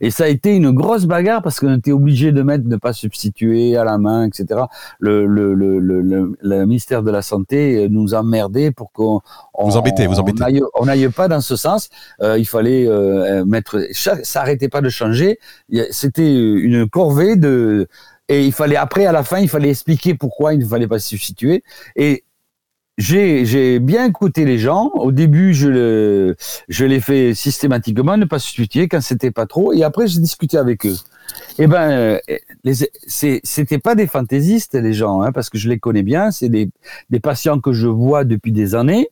Et 0.00 0.10
ça 0.10 0.24
a 0.24 0.28
été 0.28 0.54
une 0.54 0.70
grosse 0.70 1.04
bagarre 1.04 1.42
parce 1.42 1.60
qu'on 1.60 1.76
était 1.76 1.92
obligé 1.92 2.32
de 2.32 2.42
mettre, 2.42 2.66
ne 2.66 2.76
pas 2.76 2.92
substituer 2.92 3.76
à 3.76 3.84
la 3.84 3.98
main, 3.98 4.26
etc. 4.26 4.62
Le, 4.98 5.26
le, 5.26 5.54
le, 5.54 5.78
le, 5.78 6.32
le 6.40 6.66
ministère 6.66 7.02
de 7.02 7.10
la 7.10 7.22
Santé 7.22 7.88
nous 7.90 8.14
emmerdait 8.14 8.70
pour 8.70 8.92
qu'on 8.92 9.20
vous 9.58 9.76
embêtez, 9.76 10.06
vous 10.06 10.18
embêtez. 10.18 10.60
On 10.74 10.86
n'aille 10.86 11.08
pas 11.08 11.28
dans 11.28 11.40
ce 11.40 11.56
sens. 11.56 11.88
Euh, 12.20 12.38
il 12.38 12.46
fallait 12.46 12.86
euh, 12.86 13.44
mettre, 13.44 13.80
ça 13.92 14.40
arrêtait 14.40 14.68
pas 14.68 14.80
de 14.80 14.88
changer. 14.88 15.38
C'était 15.90 16.32
une 16.32 16.88
corvée 16.88 17.36
de 17.36 17.88
et 18.28 18.46
il 18.46 18.52
fallait, 18.52 18.76
après, 18.76 19.04
à 19.04 19.12
la 19.12 19.24
fin, 19.24 19.40
il 19.40 19.48
fallait 19.48 19.68
expliquer 19.70 20.14
pourquoi 20.14 20.54
il 20.54 20.60
ne 20.60 20.64
fallait 20.64 20.86
pas 20.86 20.98
se 20.98 21.08
substituer. 21.08 21.62
Et 21.96 22.24
j'ai 22.98 23.78
bien 23.78 24.06
écouté 24.06 24.44
les 24.44 24.58
gens. 24.58 24.90
Au 24.94 25.12
début, 25.12 25.54
je, 25.54 25.68
le, 25.68 26.36
je 26.68 26.84
l'ai 26.84 27.00
fait 27.00 27.34
systématiquement, 27.34 28.16
ne 28.16 28.24
pas 28.24 28.38
se 28.38 28.48
substituer 28.48 28.88
quand 28.88 29.00
c'était 29.00 29.30
pas 29.30 29.46
trop. 29.46 29.72
Et 29.72 29.82
après, 29.82 30.06
j'ai 30.06 30.20
discuté 30.20 30.58
avec 30.58 30.86
eux 30.86 30.96
eh 31.58 31.66
ben, 31.66 31.90
euh, 31.90 32.18
c'était 33.04 33.78
pas 33.78 33.94
des 33.94 34.06
fantaisistes 34.06 34.74
les 34.74 34.92
gens, 34.92 35.22
hein, 35.22 35.32
parce 35.32 35.50
que 35.50 35.58
je 35.58 35.68
les 35.68 35.78
connais 35.78 36.02
bien. 36.02 36.30
C'est 36.30 36.48
des, 36.48 36.70
des, 37.10 37.20
patients 37.20 37.60
que 37.60 37.72
je 37.72 37.88
vois 37.88 38.24
depuis 38.24 38.52
des 38.52 38.74
années. 38.74 39.10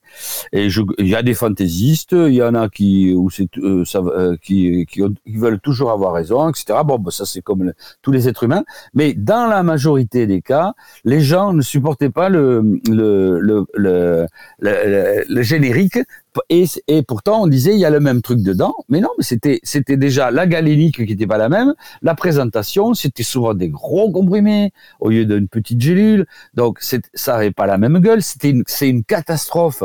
Et 0.53 0.69
il 0.99 1.07
y 1.07 1.15
a 1.15 1.23
des 1.23 1.35
fantaisistes, 1.35 2.12
il 2.12 2.35
y 2.35 2.43
en 2.43 2.55
a 2.55 2.69
qui, 2.69 3.15
euh, 3.59 3.85
ça, 3.85 3.99
euh, 3.99 4.37
qui, 4.43 4.87
qui, 4.87 5.03
veulent 5.37 5.61
toujours 5.61 5.91
avoir 5.91 6.12
raison, 6.15 6.49
etc. 6.49 6.81
Bon, 6.85 6.99
ben, 6.99 7.11
ça 7.11 7.27
c'est 7.27 7.43
comme 7.43 7.73
tous 8.03 8.12
les 8.12 8.29
êtres 8.29 8.45
humains. 8.45 8.65
Mais 8.95 9.15
dans 9.15 9.47
la 9.47 9.62
majorité 9.62 10.27
des 10.27 10.43
cas, 10.43 10.75
les 11.05 11.21
gens 11.21 11.53
ne 11.53 11.62
supportaient 11.62 12.11
pas 12.11 12.29
le, 12.29 12.81
le, 12.89 13.39
le, 13.41 13.67
le, 13.75 14.27
le 15.29 15.43
générique 15.43 15.99
et, 16.49 16.65
et, 16.87 17.03
pourtant, 17.03 17.43
on 17.43 17.47
disait 17.47 17.75
il 17.75 17.81
y 17.81 17.85
a 17.85 17.91
le 17.91 18.00
même 18.00 18.23
truc 18.23 18.43
dedans, 18.43 18.75
mais 18.88 19.00
non, 19.00 19.11
c'était 19.19 19.61
c'était 19.62 19.97
déjà 19.97 20.31
la 20.31 20.47
galénique 20.47 20.97
qui 20.97 21.12
n'était 21.12 21.27
pas 21.27 21.38
la 21.38 21.49
même. 21.49 21.75
La 22.03 22.15
présentation, 22.15 22.94
c'était 22.94 23.23
souvent 23.23 23.55
des 23.55 23.69
gros 23.69 24.11
comprimés 24.11 24.73
au 25.00 25.11
lieu 25.11 25.25
d'une 25.25 25.49
petite 25.49 25.81
gélule, 25.81 26.27
donc 26.55 26.79
ça 26.81 27.32
n'avait 27.32 27.50
pas 27.50 27.67
la 27.67 27.79
même 27.79 27.99
gueule. 27.99 28.23
C'était 28.23 28.55
c'est 28.67 28.88
une 28.88 29.05
catastrophe 29.05 29.82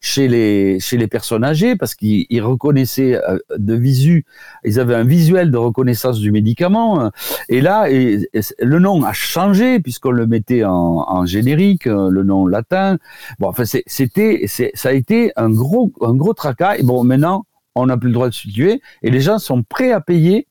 chez 0.00 0.28
les 0.28 0.78
chez 0.80 0.96
les 0.96 1.08
personnes 1.08 1.44
âgées 1.44 1.76
parce 1.76 1.94
qu'ils 1.94 2.42
reconnaissaient 2.42 3.16
euh, 3.16 3.38
de 3.56 3.74
visu, 3.74 4.24
ils 4.64 4.78
avaient 4.78 4.94
un 4.94 5.04
visuel 5.04 5.50
de 5.50 5.56
reconnaissance 5.56 6.20
du 6.20 6.30
médicament. 6.30 7.10
Et 7.48 7.60
là, 7.60 7.88
le 7.88 8.78
nom 8.78 9.02
a 9.04 9.12
changé 9.12 9.80
puisqu'on 9.80 10.10
le 10.12 10.26
mettait 10.26 10.64
en, 10.64 11.04
en 11.08 11.26
générique, 11.26 11.86
euh, 11.86 12.08
le 12.10 12.22
nom 12.22 12.46
latin. 12.46 12.98
Bon, 13.38 13.48
enfin 13.48 13.64
c'était 13.64 14.46
ça 14.46 14.88
a 14.88 14.92
été 14.92 15.32
un 15.36 15.50
gros 15.50 15.87
un 16.00 16.14
gros 16.14 16.34
tracas. 16.34 16.76
Et 16.76 16.82
bon, 16.82 17.04
maintenant, 17.04 17.44
on 17.74 17.86
n'a 17.86 17.96
plus 17.96 18.08
le 18.08 18.14
droit 18.14 18.28
de 18.28 18.34
se 18.34 18.48
tuer 18.48 18.80
et 19.02 19.10
les 19.10 19.20
gens 19.20 19.38
sont 19.38 19.62
prêts 19.62 19.92
à 19.92 20.00
payer 20.00 20.46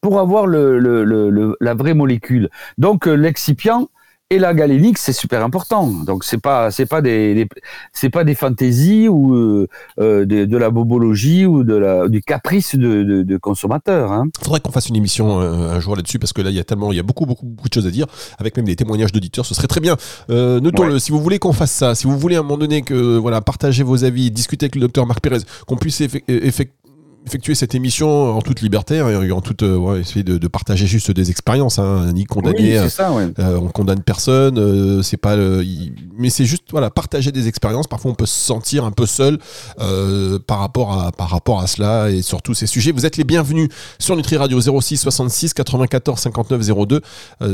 pour 0.00 0.18
avoir 0.18 0.46
le, 0.46 1.56
la 1.60 1.74
vraie 1.74 1.94
molécule. 1.94 2.50
Donc, 2.78 3.06
euh, 3.06 3.14
l'excipient, 3.14 3.88
et 4.32 4.38
la 4.38 4.54
galénique, 4.54 4.96
c'est 4.96 5.12
super 5.12 5.44
important. 5.44 5.86
Donc 5.86 6.24
c'est 6.24 6.40
pas 6.40 6.70
c'est 6.70 6.86
pas 6.86 7.02
des, 7.02 7.46
c'est 7.92 8.08
pas 8.08 8.24
des 8.24 8.34
fantaisies 8.34 9.06
ou 9.06 9.34
euh, 9.34 9.68
euh, 10.00 10.24
de, 10.24 10.56
la 10.56 10.70
bobologie 10.70 11.44
ou 11.44 11.64
de 11.64 11.74
la 11.74 12.08
du 12.08 12.22
caprice 12.22 12.74
de, 12.74 13.02
de, 13.02 13.22
de 13.22 13.36
consommateurs. 13.36 14.10
Hein. 14.10 14.28
Faudrait 14.42 14.60
qu'on 14.60 14.72
fasse 14.72 14.88
une 14.88 14.96
émission 14.96 15.38
un 15.38 15.78
jour 15.80 15.96
là-dessus 15.96 16.18
parce 16.18 16.32
que 16.32 16.40
là 16.40 16.48
il 16.48 16.56
y 16.56 16.60
a 16.60 16.64
tellement 16.64 16.92
il 16.92 16.96
y 16.96 17.00
a 17.00 17.02
beaucoup 17.02 17.26
beaucoup 17.26 17.44
beaucoup 17.44 17.68
de 17.68 17.74
choses 17.74 17.86
à 17.86 17.90
dire 17.90 18.06
avec 18.38 18.56
même 18.56 18.64
des 18.64 18.76
témoignages 18.76 19.12
d'auditeurs. 19.12 19.44
Ce 19.44 19.54
serait 19.54 19.68
très 19.68 19.80
bien. 19.80 19.98
Euh, 20.30 20.60
notons-le. 20.60 20.98
Si 20.98 21.12
vous 21.12 21.20
voulez 21.20 21.38
qu'on 21.38 21.52
fasse 21.52 21.72
ça, 21.72 21.94
si 21.94 22.06
vous 22.06 22.18
voulez 22.18 22.36
à 22.36 22.40
un 22.40 22.42
moment 22.42 22.56
donné 22.56 22.80
que 22.80 23.18
voilà 23.18 23.42
partager 23.42 23.82
vos 23.82 24.02
avis, 24.04 24.30
discuter 24.30 24.64
avec 24.64 24.76
le 24.76 24.80
docteur 24.80 25.06
Marc 25.06 25.20
Pérez, 25.20 25.40
qu'on 25.66 25.76
puisse 25.76 26.00
effectuer 26.00 26.81
effectuer 27.26 27.54
cette 27.54 27.74
émission 27.74 28.36
en 28.36 28.42
toute 28.42 28.60
liberté 28.60 28.98
hein, 28.98 29.30
en 29.30 29.40
toute 29.40 29.62
euh, 29.62 30.00
essayer 30.00 30.24
de, 30.24 30.48
partager 30.48 30.86
juste 30.86 31.10
des 31.10 31.30
expériences 31.30 31.78
hein, 31.78 32.12
ni 32.12 32.24
condamner 32.24 32.80
oui, 32.80 32.90
ça, 32.90 33.12
ouais. 33.12 33.28
euh, 33.38 33.58
on 33.58 33.68
condamne 33.68 34.02
personne 34.02 34.58
euh, 34.58 35.02
c'est 35.02 35.16
pas 35.16 35.36
mais 35.36 36.30
c'est 36.30 36.44
juste 36.44 36.64
voilà 36.70 36.90
partager 36.90 37.32
des 37.32 37.48
expériences. 37.48 37.86
Parfois 37.86 38.10
on 38.10 38.14
peut 38.14 38.26
se 38.26 38.38
sentir 38.38 38.84
un 38.84 38.90
peu 38.90 39.06
seul 39.06 39.38
euh, 39.80 40.38
par 40.38 40.58
rapport 40.58 41.00
à 41.00 41.12
par 41.12 41.30
rapport 41.30 41.60
à 41.60 41.66
cela 41.66 42.10
et 42.10 42.22
sur 42.22 42.42
tous 42.42 42.54
ces 42.54 42.66
sujets. 42.66 42.92
Vous 42.92 43.06
êtes 43.06 43.16
les 43.16 43.24
bienvenus 43.24 43.68
sur 43.98 44.16
Nutri 44.16 44.36
Radio 44.36 44.60
06 44.60 44.98
66 44.98 45.54
94 45.54 46.18
59 46.20 46.60
02 46.88 47.00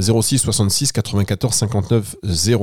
06 0.00 0.38
66 0.38 0.92
94 0.92 1.54
59 1.54 2.16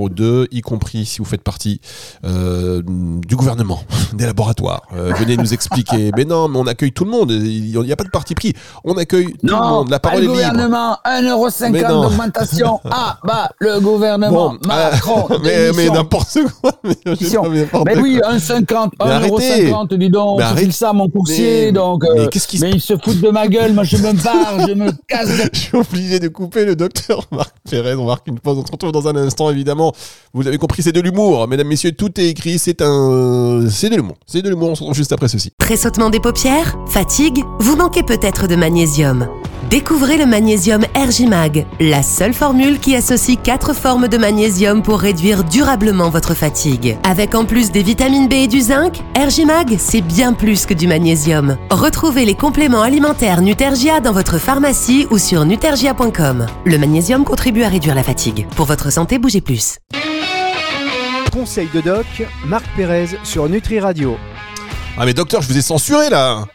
02 0.09 0.47
y 0.51 0.61
compris 0.61 1.05
si 1.05 1.19
vous 1.19 1.25
faites 1.25 1.43
partie 1.43 1.79
du 2.23 3.35
gouvernement 3.35 3.81
des 4.13 4.25
laboratoires. 4.25 4.83
Venez 4.91 5.37
nous 5.37 5.53
expliquer. 5.53 6.11
Mais 6.15 6.25
non 6.25 6.47
mais 6.47 6.59
on 6.59 6.67
accueille 6.67 6.91
tout 6.95 7.05
le 7.05 7.11
monde. 7.11 7.31
Il 7.31 7.79
n'y 7.79 7.91
a 7.91 7.95
pas 7.95 8.03
de 8.03 8.09
parti 8.09 8.33
pris. 8.33 8.53
On 8.83 8.97
accueille 8.97 9.33
tout 9.33 9.47
le 9.47 9.51
monde. 9.51 9.89
La 9.89 9.99
parole 9.99 10.19
est 10.19 10.21
libre. 10.21 10.35
Le 10.35 10.41
gouvernement, 10.41 10.97
1,50€ 11.05 11.87
d'augmentation. 11.87 12.79
ah, 12.89 13.19
bah, 13.23 13.49
le 13.59 13.79
gouvernement, 13.79 14.53
bon, 14.53 14.67
Macron. 14.67 15.27
mais, 15.43 15.71
mais 15.73 15.89
n'importe 15.89 16.39
quoi. 16.61 16.71
Mais, 16.83 16.95
mais 17.85 17.97
oui, 17.97 18.19
1,50€, 18.19 18.97
1,50€, 18.99 19.97
dis 19.97 20.09
donc. 20.09 20.37
Mais 20.37 20.43
arrête. 20.43 20.71
ça, 20.71 20.93
mon 20.93 21.09
coursier. 21.09 21.71
donc, 21.71 22.03
mais 22.03 22.21
euh, 22.21 22.27
qu'est-ce 22.27 22.47
qui 22.47 22.59
Mais 22.59 22.71
ils 22.71 22.81
se 22.81 22.93
foutent 22.97 23.19
de 23.21 23.29
ma 23.29 23.47
gueule. 23.47 23.73
Moi, 23.73 23.83
je 23.83 23.97
me 23.97 24.13
barre, 24.13 24.67
je 24.67 24.73
me 24.73 24.91
casse. 25.07 25.29
je 25.53 25.59
suis 25.59 25.77
obligé 25.77 26.19
de 26.19 26.27
couper 26.29 26.63
le 26.65 26.75
docteur 26.75 27.25
Marc 27.31 27.53
Pérez. 27.69 27.95
On 27.95 28.05
marque 28.05 28.27
une 28.27 28.39
pause. 28.39 28.57
On 28.59 28.65
se 28.65 28.71
retrouve 28.71 28.91
dans 28.91 29.07
un 29.07 29.15
instant, 29.15 29.49
évidemment. 29.49 29.93
Vous 30.33 30.47
avez 30.47 30.57
compris, 30.57 30.83
c'est 30.83 30.91
de 30.91 31.01
l'humour. 31.01 31.47
Mesdames, 31.47 31.67
messieurs, 31.67 31.91
tout 31.91 32.19
est 32.19 32.27
écrit. 32.27 32.57
C'est 32.59 32.81
un, 32.81 33.65
c'est 33.69 33.89
de 33.89 33.95
l'humour. 33.95 34.15
C'est 34.25 34.41
de 34.41 34.49
l'humour. 34.49 34.69
On 34.69 34.75
se 34.75 34.81
retrouve 34.81 34.95
juste 34.95 35.11
après 35.11 35.27
ceci. 35.27 35.51
Pressautement 35.57 36.09
des 36.09 36.19
paupières 36.19 36.77
Fatigue 36.87 37.43
Vous 37.59 37.75
manquez 37.75 38.03
peut-être 38.03 38.47
de 38.47 38.55
magnésium. 38.55 39.27
Découvrez 39.69 40.17
le 40.17 40.25
magnésium 40.25 40.83
Ergimag, 40.93 41.65
la 41.79 42.03
seule 42.03 42.33
formule 42.33 42.79
qui 42.79 42.95
associe 42.95 43.37
quatre 43.41 43.73
formes 43.73 44.07
de 44.07 44.17
magnésium 44.17 44.83
pour 44.83 44.99
réduire 44.99 45.43
durablement 45.43 46.09
votre 46.09 46.35
fatigue. 46.35 46.97
Avec 47.03 47.33
en 47.33 47.45
plus 47.45 47.71
des 47.71 47.81
vitamines 47.81 48.27
B 48.27 48.33
et 48.33 48.47
du 48.47 48.61
zinc, 48.61 49.01
Ergimag, 49.15 49.75
c'est 49.79 50.01
bien 50.01 50.33
plus 50.33 50.65
que 50.65 50.73
du 50.73 50.87
magnésium. 50.87 51.57
Retrouvez 51.71 52.25
les 52.25 52.35
compléments 52.35 52.83
alimentaires 52.83 53.41
Nutergia 53.41 53.99
dans 53.99 54.13
votre 54.13 54.37
pharmacie 54.37 55.07
ou 55.09 55.17
sur 55.17 55.45
nutergia.com. 55.45 56.45
Le 56.65 56.77
magnésium 56.77 57.23
contribue 57.25 57.63
à 57.63 57.69
réduire 57.69 57.95
la 57.95 58.03
fatigue. 58.03 58.47
Pour 58.55 58.67
votre 58.67 58.91
santé, 58.91 59.17
bougez 59.17 59.41
plus. 59.41 59.79
Conseil 61.33 61.67
de 61.73 61.81
doc, 61.81 62.05
Marc 62.45 62.65
Pérez 62.77 63.07
sur 63.23 63.49
Nutri 63.49 63.79
Radio. 63.79 64.15
Ah 64.97 65.05
mais 65.05 65.13
docteur, 65.13 65.41
je 65.41 65.49
vous 65.49 65.57
ai 65.57 65.61
censuré 65.61 66.09
là 66.09 66.45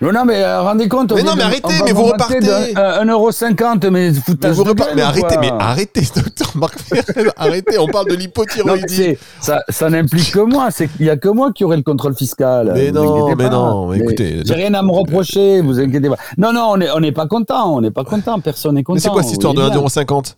non, 0.00 0.12
non, 0.12 0.24
mais 0.24 0.42
euh, 0.42 0.62
rendez 0.62 0.88
compte. 0.88 1.12
Mais 1.12 1.22
non, 1.22 1.32
mais 1.36 1.42
arrêtez, 1.42 1.74
mais 1.84 1.92
vous 1.92 2.04
repartez. 2.04 2.38
1,50€, 2.40 3.90
mais 3.90 3.98
mais, 3.98 4.10
vous 4.52 4.64
mais 4.94 5.02
arrêtez, 5.02 5.36
mais 5.40 5.50
arrêtez, 5.58 6.02
docteur 6.16 6.52
Marc 6.54 6.78
arrêtez, 7.36 7.78
on 7.78 7.86
parle 7.86 8.08
de 8.08 8.14
l'hypothyroïdie. 8.14 9.16
Ça, 9.40 9.62
ça 9.68 9.90
n'implique 9.90 10.32
que 10.32 10.40
moi, 10.40 10.70
c'est 10.70 10.88
qu'il 10.88 11.06
n'y 11.06 11.10
a 11.10 11.16
que 11.16 11.28
moi 11.28 11.52
qui 11.52 11.64
aurai 11.64 11.76
le 11.76 11.82
contrôle 11.82 12.14
fiscal. 12.14 12.72
Mais 12.74 12.92
non, 12.92 13.34
mais 13.34 13.48
non, 13.48 13.92
écoutez. 13.92 14.42
J'ai 14.44 14.54
rien 14.54 14.74
à 14.74 14.82
me 14.82 14.92
reprocher, 14.92 15.60
vous 15.60 15.78
inquiétez 15.80 16.08
pas. 16.08 16.16
Non, 16.36 16.52
non, 16.52 16.70
on 16.72 16.76
n'est 16.76 16.90
on 16.90 17.02
est 17.02 17.12
pas 17.12 17.26
content, 17.26 17.76
on 17.76 17.80
n'est 17.80 17.90
pas 17.90 18.04
content, 18.04 18.38
personne 18.40 18.74
n'est 18.74 18.82
content. 18.82 18.94
Mais 18.94 19.00
c'est 19.00 19.10
quoi 19.10 19.22
cette 19.22 19.32
histoire 19.32 19.54
de 19.54 19.62
1,50€ 19.62 20.34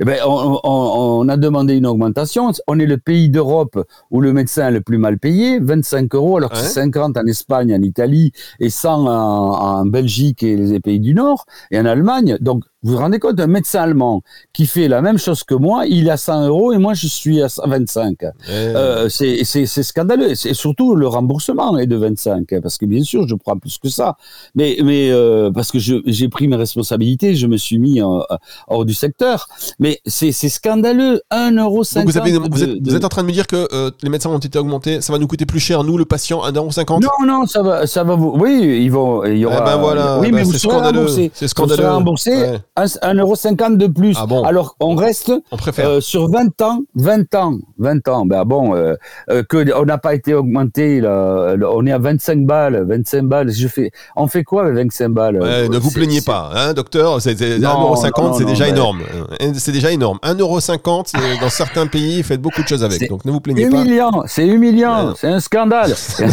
eh 0.00 0.04
ben, 0.04 0.18
on, 0.24 1.28
a 1.28 1.36
demandé 1.36 1.74
une 1.74 1.86
augmentation. 1.86 2.50
On 2.66 2.78
est 2.78 2.86
le 2.86 2.98
pays 2.98 3.28
d'Europe 3.28 3.78
où 4.10 4.20
le 4.20 4.32
médecin 4.32 4.68
est 4.68 4.72
le 4.72 4.80
plus 4.80 4.98
mal 4.98 5.18
payé, 5.18 5.58
25 5.60 6.14
euros, 6.14 6.36
alors 6.38 6.50
que 6.50 6.56
c'est 6.56 6.80
50 6.80 7.16
en 7.16 7.26
Espagne, 7.26 7.74
en 7.74 7.82
Italie, 7.82 8.32
et 8.58 8.70
100 8.70 9.06
en, 9.06 9.08
en, 9.08 9.86
Belgique 9.86 10.42
et 10.42 10.56
les 10.56 10.80
pays 10.80 11.00
du 11.00 11.14
Nord, 11.14 11.46
et 11.70 11.78
en 11.78 11.86
Allemagne. 11.86 12.36
Donc, 12.40 12.64
vous 12.82 12.92
vous 12.92 12.98
rendez 12.98 13.18
compte, 13.18 13.38
un 13.38 13.46
médecin 13.46 13.82
allemand 13.82 14.22
qui 14.54 14.64
fait 14.64 14.88
la 14.88 15.02
même 15.02 15.18
chose 15.18 15.44
que 15.44 15.54
moi, 15.54 15.84
il 15.86 16.08
a 16.08 16.16
100 16.16 16.46
euros 16.46 16.72
et 16.72 16.78
moi 16.78 16.94
je 16.94 17.08
suis 17.08 17.42
à 17.42 17.50
125. 17.50 18.20
Euh, 18.48 19.08
c'est 19.10 19.66
scandaleux. 19.66 20.30
Et 20.30 20.54
surtout, 20.54 20.94
le 20.94 21.06
remboursement 21.06 21.76
est 21.76 21.86
de 21.86 21.96
25. 21.96 22.58
Parce 22.62 22.78
que 22.78 22.86
bien 22.86 23.02
sûr, 23.02 23.28
je 23.28 23.34
prends 23.34 23.58
plus 23.58 23.76
que 23.76 23.90
ça. 23.90 24.16
Mais, 24.54 24.78
mais 24.82 25.10
euh, 25.10 25.50
parce 25.50 25.70
que 25.70 25.78
j'ai 25.78 26.28
pris 26.30 26.48
mes 26.48 26.56
responsabilités, 26.56 27.34
je 27.34 27.46
me 27.46 27.58
suis 27.58 27.78
mis 27.78 28.00
hors 28.00 28.84
du 28.86 28.94
secteur. 28.94 29.48
Mais 29.78 30.00
c'est 30.06 30.32
scandaleux. 30.32 31.20
1,50 31.32 31.58
euro. 31.58 31.82
vous, 32.04 32.18
avez, 32.18 32.32
vous, 32.32 32.62
êtes, 32.62 32.78
vous, 32.82 32.96
êtes, 32.96 33.04
en 33.04 33.08
train 33.08 33.22
de 33.22 33.26
me 33.26 33.32
dire 33.32 33.46
que 33.46 33.68
euh, 33.72 33.90
les 34.02 34.08
médecins 34.08 34.30
ont 34.30 34.38
été 34.38 34.58
augmentés. 34.58 35.00
Ça 35.00 35.12
va 35.12 35.18
nous 35.18 35.26
coûter 35.26 35.46
plus 35.46 35.60
cher, 35.60 35.84
nous, 35.84 35.96
le 35.96 36.04
patient, 36.04 36.40
1,50 36.42 37.00
Non, 37.00 37.26
non, 37.26 37.46
ça 37.46 37.62
va, 37.62 37.86
ça 37.86 38.04
va 38.04 38.14
vous. 38.14 38.34
Oui, 38.36 38.80
ils 38.82 38.90
vont. 38.90 39.24
Il 39.24 39.38
y 39.38 39.46
aura. 39.46 39.58
Eh 39.60 39.64
ben 39.64 39.76
voilà, 39.76 40.18
oui, 40.18 40.26
eh 40.28 40.32
mais 40.32 40.42
ben 40.42 40.46
vous 40.46 40.52
serez 40.54 40.76
remboursé. 40.76 41.30
C'est 41.34 41.48
scandaleux. 41.48 41.84
Vous 41.84 41.94
remboursé. 41.94 42.58
1,50€ 42.76 43.76
de 43.76 43.86
plus. 43.86 44.16
Ah 44.18 44.26
bon 44.26 44.42
Alors 44.44 44.76
on 44.80 44.94
reste 44.94 45.32
on 45.50 45.56
euh, 45.78 46.00
sur 46.00 46.28
20 46.30 46.60
ans, 46.62 46.80
20 46.94 47.34
ans, 47.34 47.58
20 47.78 48.08
ans. 48.08 48.26
Ben 48.26 48.44
bon, 48.44 48.74
euh, 48.74 48.94
euh, 49.30 49.42
que 49.42 49.72
on 49.74 49.84
n'a 49.84 49.98
pas 49.98 50.14
été 50.14 50.34
augmenté. 50.34 51.00
Là, 51.00 51.56
on 51.72 51.86
est 51.86 51.92
à 51.92 51.98
25 51.98 52.46
balles, 52.46 52.84
25 52.88 53.22
balles. 53.24 53.50
Je 53.50 53.68
fais, 53.68 53.90
on 54.16 54.26
fait 54.26 54.44
quoi 54.44 54.62
avec 54.62 54.74
25 54.76 55.08
balles? 55.08 55.38
Ne 55.38 55.78
vous 55.78 55.90
plaignez 55.90 56.20
pas, 56.20 56.50
hein, 56.54 56.72
docteur. 56.72 57.18
1,50€, 57.18 58.38
c'est 58.38 58.44
déjà 58.44 58.68
énorme. 58.68 59.00
C'est 59.60 59.72
déjà 59.72 59.92
énorme. 59.92 60.18
1,50€ 60.22 61.40
dans 61.40 61.48
certains 61.48 61.86
pays, 61.86 62.22
faites 62.22 62.40
beaucoup 62.40 62.62
de 62.62 62.68
choses 62.68 62.82
avec. 62.82 63.08
Donc 63.08 63.24
ne 63.24 63.30
vous 63.30 63.40
plaignez 63.40 63.64
humiliant, 63.64 64.10
pas. 64.10 64.24
C'est 64.26 64.46
humiliant, 64.46 65.14
c'est 65.16 65.28
un 65.28 65.40
scandale. 65.40 65.94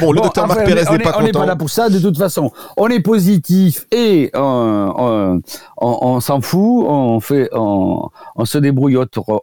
bon, 0.00 0.12
le 0.12 0.20
docteur 0.20 0.46
Marc 0.46 0.64
Pérez 0.64 0.84
n'est 0.90 0.98
pas 0.98 1.12
content. 1.12 1.20
On 1.20 1.22
n'est 1.22 1.32
pas 1.32 1.46
là 1.46 1.56
pour 1.56 1.70
ça, 1.70 1.88
de 1.88 1.98
toute 1.98 2.18
façon. 2.18 2.52
On 2.76 2.88
est 2.88 3.00
positif 3.00 3.86
et 3.90 4.30
on, 4.34 5.40
on, 5.78 6.20
s'en 6.20 6.40
fout, 6.40 6.84
on 6.86 7.20
fait, 7.20 7.48
on, 7.52 8.10
se 8.44 8.58
débrouille 8.58 8.96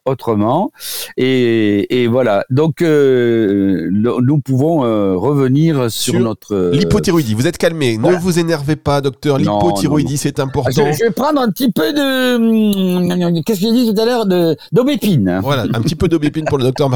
autrement, 0.05 0.71
et, 1.17 2.07
voilà. 2.09 2.45
Donc 2.49 2.81
euh, 2.81 3.89
nous 3.91 4.39
pouvons 4.39 4.83
euh, 4.83 5.15
revenir 5.15 5.89
sur, 5.91 6.19
notre 6.19 6.53
euh, 6.53 6.71
l'hypothyroïdie. 6.71 7.33
Vous 7.33 7.47
êtes 7.47 7.57
calmé, 7.57 7.97
ne 7.97 8.15
vous 8.15 8.39
énervez 8.39 8.75
pas, 8.75 9.01
docteur. 9.01 9.37
L'hypothyroïdie, 9.37 10.17
c'est 10.17 10.39
important. 10.39 10.71
Je, 10.71 11.05
vais 11.05 11.11
prendre 11.23 11.39
un 11.39 11.49
petit 11.49 11.71
peu 11.71 11.93
de 11.93 13.41
qu'est-ce 13.43 13.61
que 13.61 13.65
j'ai 13.65 13.71
dit 13.71 13.93
tout 13.93 14.01
à 14.01 14.03
l'heure 14.03 14.25
de 14.25 14.57
d'aubépine. 14.73 15.39
Voilà, 15.41 15.63
un 15.73 15.81
petit 15.81 15.95
peu 15.95 16.09
d'aubépine 16.09 16.43
pour 16.43 16.57
le 16.57 16.65
docteur. 16.65 16.89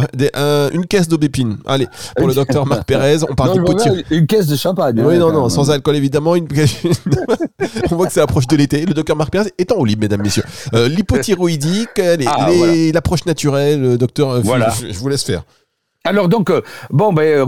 une 0.74 0.86
caisse 0.86 1.08
d'aubépine. 1.08 1.58
Allez, 1.66 1.88
pour 2.18 2.28
le 2.28 2.34
docteur 2.34 2.66
Marc 2.66 2.84
Pérez, 2.88 3.20
on 3.30 3.36
parle 3.36 3.54
d'hypothyroïdie. 3.54 4.04
Une 4.12 4.28
caisse 4.28 4.48
de 4.48 4.58
champagne. 4.58 5.02
Oui, 5.02 5.16
hein, 5.16 5.20
non, 5.20 5.32
non, 5.32 5.48
sans 5.48 5.72
alcool 5.72 5.96
évidemment. 5.96 6.36
Une... 6.36 6.46
on 7.92 7.96
voit 7.96 8.08
que 8.08 8.14
c'est 8.14 8.20
l'approche 8.20 8.48
de 8.48 8.58
l'été. 8.58 8.86
Le 8.86 8.94
docteur 8.94 9.16
Marc 9.16 9.32
Pérez 9.32 9.54
est 9.58 9.72
en 9.72 9.82
libre, 9.86 10.02
mesdames, 10.02 10.22
messieurs. 10.22 10.44
Euh, 10.74 10.90
l'hypothyroïdie, 10.90 11.86
ah, 12.26 12.50
l'approche 12.94 13.26
naturelle, 13.26 13.84
euh, 13.84 13.98
docteur, 13.98 14.32
euh, 14.32 14.42
voilà. 14.44 14.74
je, 14.78 14.98
vous 14.98 15.08
laisse 15.08 15.24
faire. 15.24 15.44
Alors 16.08 16.30
donc 16.30 16.54
bon 16.90 17.12
ben 17.12 17.46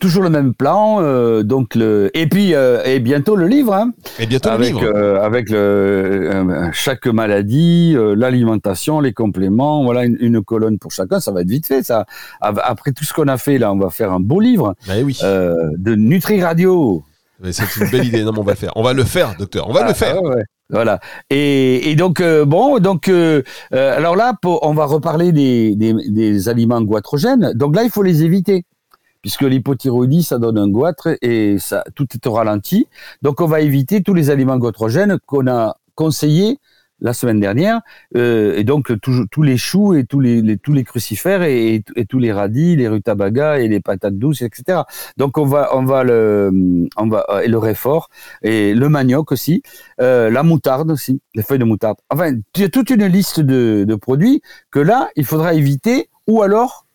toujours 0.00 0.22
le 0.22 0.30
même 0.30 0.54
plan 0.54 1.02
donc 1.42 1.74
le 1.74 2.10
et 2.14 2.26
puis 2.26 2.52
et 2.52 3.00
bientôt 3.00 3.36
le 3.36 3.46
livre 3.46 3.74
hein, 3.74 3.92
et 4.18 4.24
bientôt 4.24 4.48
avec, 4.48 4.72
le 4.72 4.78
livre 4.78 5.22
avec 5.22 5.50
le 5.50 6.70
chaque 6.72 7.06
maladie 7.06 7.94
l'alimentation 8.16 9.00
les 9.00 9.12
compléments 9.12 9.84
voilà 9.84 10.04
une, 10.04 10.42
colonne 10.42 10.78
pour 10.78 10.90
chacun 10.90 11.20
ça 11.20 11.32
va 11.32 11.42
être 11.42 11.50
vite 11.50 11.66
fait 11.66 11.82
ça. 11.82 12.06
Après 12.40 12.92
tout 12.92 13.04
ce 13.04 13.12
qu'on 13.12 13.28
a 13.28 13.36
fait 13.36 13.58
là 13.58 13.74
on 13.74 13.78
va 13.78 13.90
faire 13.90 14.10
un 14.10 14.20
beau 14.20 14.40
livre 14.40 14.74
ben 14.86 15.04
oui. 15.04 15.18
de 15.22 15.94
Nutri 15.94 16.42
Radio 16.42 17.04
c'est 17.50 17.76
une 17.76 17.90
belle 17.90 18.06
idée. 18.06 18.24
Non, 18.24 18.32
mais 18.32 18.40
on 18.40 18.44
va 18.44 18.52
le 18.52 18.58
faire. 18.58 18.72
On 18.76 18.82
va 18.82 18.92
le 18.92 19.04
faire, 19.04 19.36
docteur. 19.38 19.68
On 19.68 19.72
va 19.72 19.82
le 19.82 19.90
ah, 19.90 19.94
faire. 19.94 20.20
Voilà. 20.70 21.00
Et, 21.30 21.94
donc 21.96 22.20
euh, 22.20 22.44
bon, 22.44 22.78
donc 22.78 23.08
euh, 23.08 23.42
euh, 23.72 23.96
alors 23.96 24.16
là, 24.16 24.34
on 24.44 24.74
va 24.74 24.84
reparler 24.84 25.32
des, 25.32 25.74
des, 25.76 26.48
aliments 26.48 26.82
goitrogènes. 26.82 27.52
Donc 27.54 27.74
là, 27.74 27.84
il 27.84 27.90
faut 27.90 28.02
les 28.02 28.22
éviter 28.22 28.64
puisque 29.22 29.42
l'hypothyroïdie, 29.42 30.22
ça 30.22 30.38
donne 30.38 30.58
un 30.58 30.68
goitre 30.68 31.16
et 31.22 31.58
ça 31.58 31.84
tout 31.94 32.06
est 32.14 32.26
au 32.26 32.32
ralenti. 32.32 32.86
Donc 33.22 33.40
on 33.40 33.46
va 33.46 33.60
éviter 33.60 34.02
tous 34.02 34.14
les 34.14 34.30
aliments 34.30 34.58
goitrogènes 34.58 35.18
qu'on 35.26 35.48
a 35.48 35.76
conseillés 35.94 36.58
la 37.00 37.12
semaine 37.12 37.40
dernière, 37.40 37.80
euh, 38.16 38.56
et 38.56 38.64
donc 38.64 38.92
tous 39.00 39.42
les 39.42 39.56
choux 39.56 39.94
et 39.94 40.04
tous 40.04 40.20
les, 40.20 40.56
tous 40.58 40.72
les 40.72 40.84
crucifères 40.84 41.42
et, 41.42 41.82
tous 42.08 42.18
les 42.18 42.32
radis, 42.32 42.76
les 42.76 42.88
rutabagas 42.88 43.58
et 43.58 43.68
les 43.68 43.80
patates 43.80 44.18
douces, 44.18 44.42
etc. 44.42 44.80
Donc 45.16 45.38
on 45.38 45.46
va 45.46 45.70
on 45.74 45.84
va 45.84 46.04
le 46.04 46.50
on 46.96 47.08
va 47.08 47.24
et 47.42 47.48
le 47.48 47.58
réfort 47.58 48.08
et 48.42 48.74
le 48.74 48.88
manioc 48.88 49.32
aussi, 49.32 49.62
euh, 50.00 50.30
la 50.30 50.42
moutarde 50.42 50.90
aussi, 50.90 51.20
les 51.34 51.42
feuilles 51.42 51.58
de 51.58 51.64
moutarde. 51.64 51.98
Enfin, 52.10 52.32
il 52.56 52.60
y 52.60 52.64
a 52.64 52.68
toute 52.68 52.90
une 52.90 53.06
liste 53.06 53.40
de, 53.40 53.84
de 53.86 53.94
produits 53.94 54.42
que 54.70 54.80
là 54.80 55.08
il 55.16 55.24
faudra 55.24 55.54
éviter 55.54 56.08
ou 56.26 56.42
alors 56.42 56.87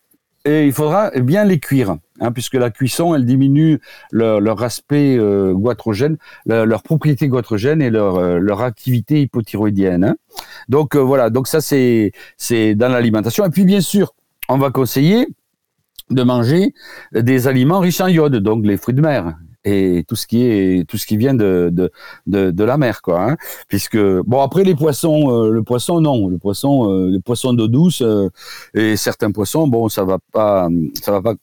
il 0.46 0.72
faudra 0.72 1.10
bien 1.10 1.44
les 1.44 1.58
cuire. 1.58 1.96
Hein, 2.20 2.30
puisque 2.30 2.54
la 2.54 2.70
cuisson, 2.70 3.14
elle 3.14 3.24
diminue 3.24 3.80
leur, 4.12 4.62
aspect 4.62 5.16
euh, 5.18 5.52
goitrogène, 5.52 6.16
leur, 6.46 6.82
propriété 6.82 7.26
goitrogène 7.26 7.82
et 7.82 7.90
leur, 7.90 8.16
euh, 8.16 8.38
leur 8.38 8.62
activité 8.62 9.20
hypothyroïdienne. 9.20 10.04
Hein. 10.04 10.16
Donc 10.68 10.94
euh, 10.94 11.00
voilà, 11.00 11.28
donc 11.30 11.48
ça 11.48 11.60
c'est 11.60 12.12
c'est 12.36 12.76
dans 12.76 12.88
l'alimentation. 12.88 13.44
Et 13.44 13.50
puis 13.50 13.64
bien 13.64 13.80
sûr, 13.80 14.14
on 14.48 14.58
va 14.58 14.70
conseiller 14.70 15.26
de 16.10 16.22
manger 16.22 16.72
des 17.12 17.48
aliments 17.48 17.80
riches 17.80 18.00
en 18.00 18.06
iode, 18.06 18.36
donc 18.36 18.64
les 18.64 18.76
fruits 18.76 18.94
de 18.94 19.00
mer 19.00 19.34
et 19.64 20.04
tout 20.06 20.16
ce 20.16 20.26
qui 20.26 20.42
est 20.42 20.88
tout 20.88 20.98
ce 20.98 21.06
qui 21.06 21.16
vient 21.16 21.34
de 21.34 21.70
de, 21.72 21.90
de, 22.26 22.50
de 22.50 22.64
la 22.64 22.76
mer 22.76 23.02
quoi 23.02 23.30
hein. 23.30 23.36
puisque 23.68 23.96
bon 23.96 24.40
après 24.40 24.64
les 24.64 24.74
poissons 24.74 25.46
le 25.48 25.62
poisson 25.62 26.00
non 26.00 26.28
le 26.28 26.38
poisson 26.38 27.06
les 27.08 27.20
poissons 27.20 27.52
d'eau 27.54 27.68
douce 27.68 28.02
et 28.74 28.96
certains 28.96 29.30
poissons 29.30 29.66
bon 29.68 29.88
ça 29.88 30.04
va 30.04 30.18
pas 30.32 30.68
ça 31.00 31.12
va 31.12 31.22
pas 31.22 31.34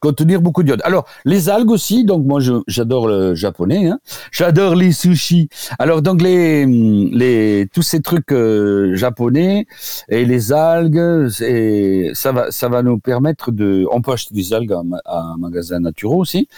contenir 0.00 0.40
beaucoup 0.40 0.62
d'iode. 0.62 0.80
Alors, 0.84 1.06
les 1.24 1.48
algues 1.48 1.70
aussi, 1.70 2.04
donc 2.04 2.24
moi 2.26 2.40
j'adore 2.66 3.06
le 3.06 3.34
japonais, 3.34 3.86
hein. 3.88 4.00
j'adore 4.32 4.74
les 4.74 4.92
sushis. 4.92 5.48
Alors 5.78 6.02
donc 6.02 6.22
les, 6.22 6.66
les 6.66 7.68
tous 7.72 7.82
ces 7.82 8.00
trucs 8.00 8.32
euh, 8.32 8.96
japonais 8.96 9.66
et 10.08 10.24
les 10.24 10.52
algues, 10.52 11.30
et 11.42 12.10
ça 12.14 12.32
va 12.32 12.50
ça 12.50 12.68
va 12.68 12.82
nous 12.82 12.98
permettre 12.98 13.52
de, 13.52 13.86
on 13.92 14.00
peut 14.00 14.12
acheter 14.12 14.34
des 14.34 14.52
algues 14.52 14.72
à, 14.72 15.18
un 15.18 15.36
magasin 15.36 15.80
naturel 15.80 16.18
aussi, 16.18 16.48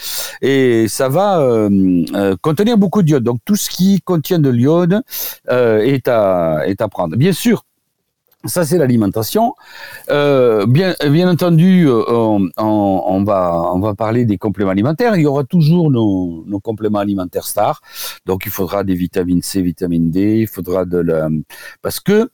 et 0.41 0.87
ça 0.89 1.09
va 1.09 1.41
euh, 1.41 1.69
euh, 2.15 2.37
contenir 2.41 2.79
beaucoup 2.79 3.03
d'iode. 3.03 3.25
Donc 3.25 3.41
tout 3.45 3.57
ce 3.57 3.69
qui 3.69 4.01
contient 4.01 4.39
de 4.39 4.51
l'iode 4.51 5.03
est 5.49 6.09
à 6.09 6.63
est 6.67 6.81
à 6.81 6.89
prendre. 6.89 7.17
Bien 7.17 7.33
sûr, 7.33 7.65
ça, 8.45 8.65
c'est 8.65 8.79
l'alimentation. 8.79 9.55
Euh, 10.11 10.67
bien, 10.67 10.95
bien 11.11 11.31
entendu, 11.31 11.87
euh, 11.87 12.03
on, 12.09 13.25
va, 13.25 13.71
on 13.73 13.79
va 13.79 13.95
parler 13.95 14.25
des 14.25 14.39
compléments 14.39 14.71
alimentaires. 14.71 15.17
Il 15.17 15.23
y 15.23 15.27
aura 15.27 15.45
toujours 15.45 15.91
nos, 15.91 16.45
nos, 16.47 16.61
compléments 16.61 16.99
alimentaires 16.99 17.47
stars. 17.47 17.81
Donc, 18.27 18.47
il 18.47 18.53
faudra 18.53 18.85
des 18.85 18.95
vitamines 18.95 19.43
C, 19.43 19.63
vitamine 19.63 20.11
D. 20.11 20.39
Il 20.41 20.49
faudra 20.49 20.85
de 20.85 20.99
la... 20.99 21.29
Parce 21.83 22.01
que 22.01 22.31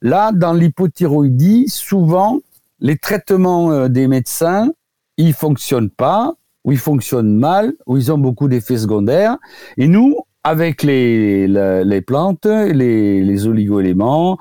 là, 0.00 0.32
dans 0.32 0.52
l'hypothyroïdie, 0.52 1.68
souvent, 1.68 2.40
les 2.80 2.98
traitements 2.98 3.70
euh, 3.70 3.88
des 3.88 4.08
médecins, 4.08 4.70
ils 5.16 5.34
fonctionnent 5.34 5.90
pas 5.90 6.34
où 6.64 6.72
ils 6.72 6.78
fonctionnent 6.78 7.36
mal, 7.36 7.74
où 7.86 7.96
ils 7.96 8.12
ont 8.12 8.18
beaucoup 8.18 8.48
d'effets 8.48 8.78
secondaires. 8.78 9.36
Et 9.76 9.88
nous, 9.88 10.16
avec 10.44 10.82
les, 10.82 12.02
plantes, 12.06 12.46
les, 12.46 13.22
les 13.22 13.46
oligo-éléments, 13.46 14.38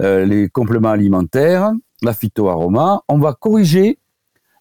euh, 0.00 0.24
les 0.24 0.48
compléments 0.48 0.90
alimentaires, 0.90 1.72
la 2.02 2.12
phytoaroma, 2.12 3.02
on 3.08 3.18
va 3.18 3.34
corriger 3.34 3.98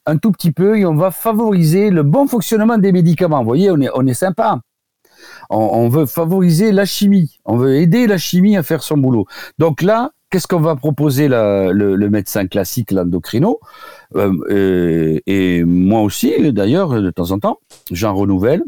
un 0.05 0.17
tout 0.17 0.31
petit 0.31 0.51
peu 0.51 0.77
et 0.77 0.86
on 0.86 0.95
va 0.95 1.12
favoriser 1.12 1.89
le 1.89 2.03
bon 2.03 2.27
fonctionnement 2.27 2.77
des 2.77 2.91
médicaments. 2.91 3.39
Vous 3.39 3.45
voyez, 3.45 3.71
on 3.71 3.79
est, 3.79 3.89
on 3.93 4.05
est 4.07 4.13
sympa. 4.13 4.60
On, 5.50 5.89
veut 5.89 6.05
favoriser 6.05 6.71
la 6.71 6.86
chimie. 6.86 7.38
On 7.45 7.57
veut 7.57 7.75
aider 7.75 8.07
la 8.07 8.17
chimie 8.17 8.57
à 8.57 8.63
faire 8.63 8.81
son 8.81 8.98
boulot. 8.98 9.25
Donc 9.60 9.81
là, 9.81 10.12
qu'est-ce 10.29 10.48
qu'on 10.48 10.62
va 10.62 10.75
proposer 10.75 11.27
le, 11.27 12.10
médecin 12.10 12.48
classique, 12.48 12.91
l'endocrino? 12.91 13.60
Euh, 14.15 15.19
et, 15.27 15.63
moi 15.63 16.01
aussi, 16.01 16.51
d'ailleurs, 16.51 16.89
de 16.89 17.12
temps 17.12 17.31
en 17.31 17.39
temps, 17.39 17.60
j'en 17.91 18.15
renouvelle. 18.15 18.63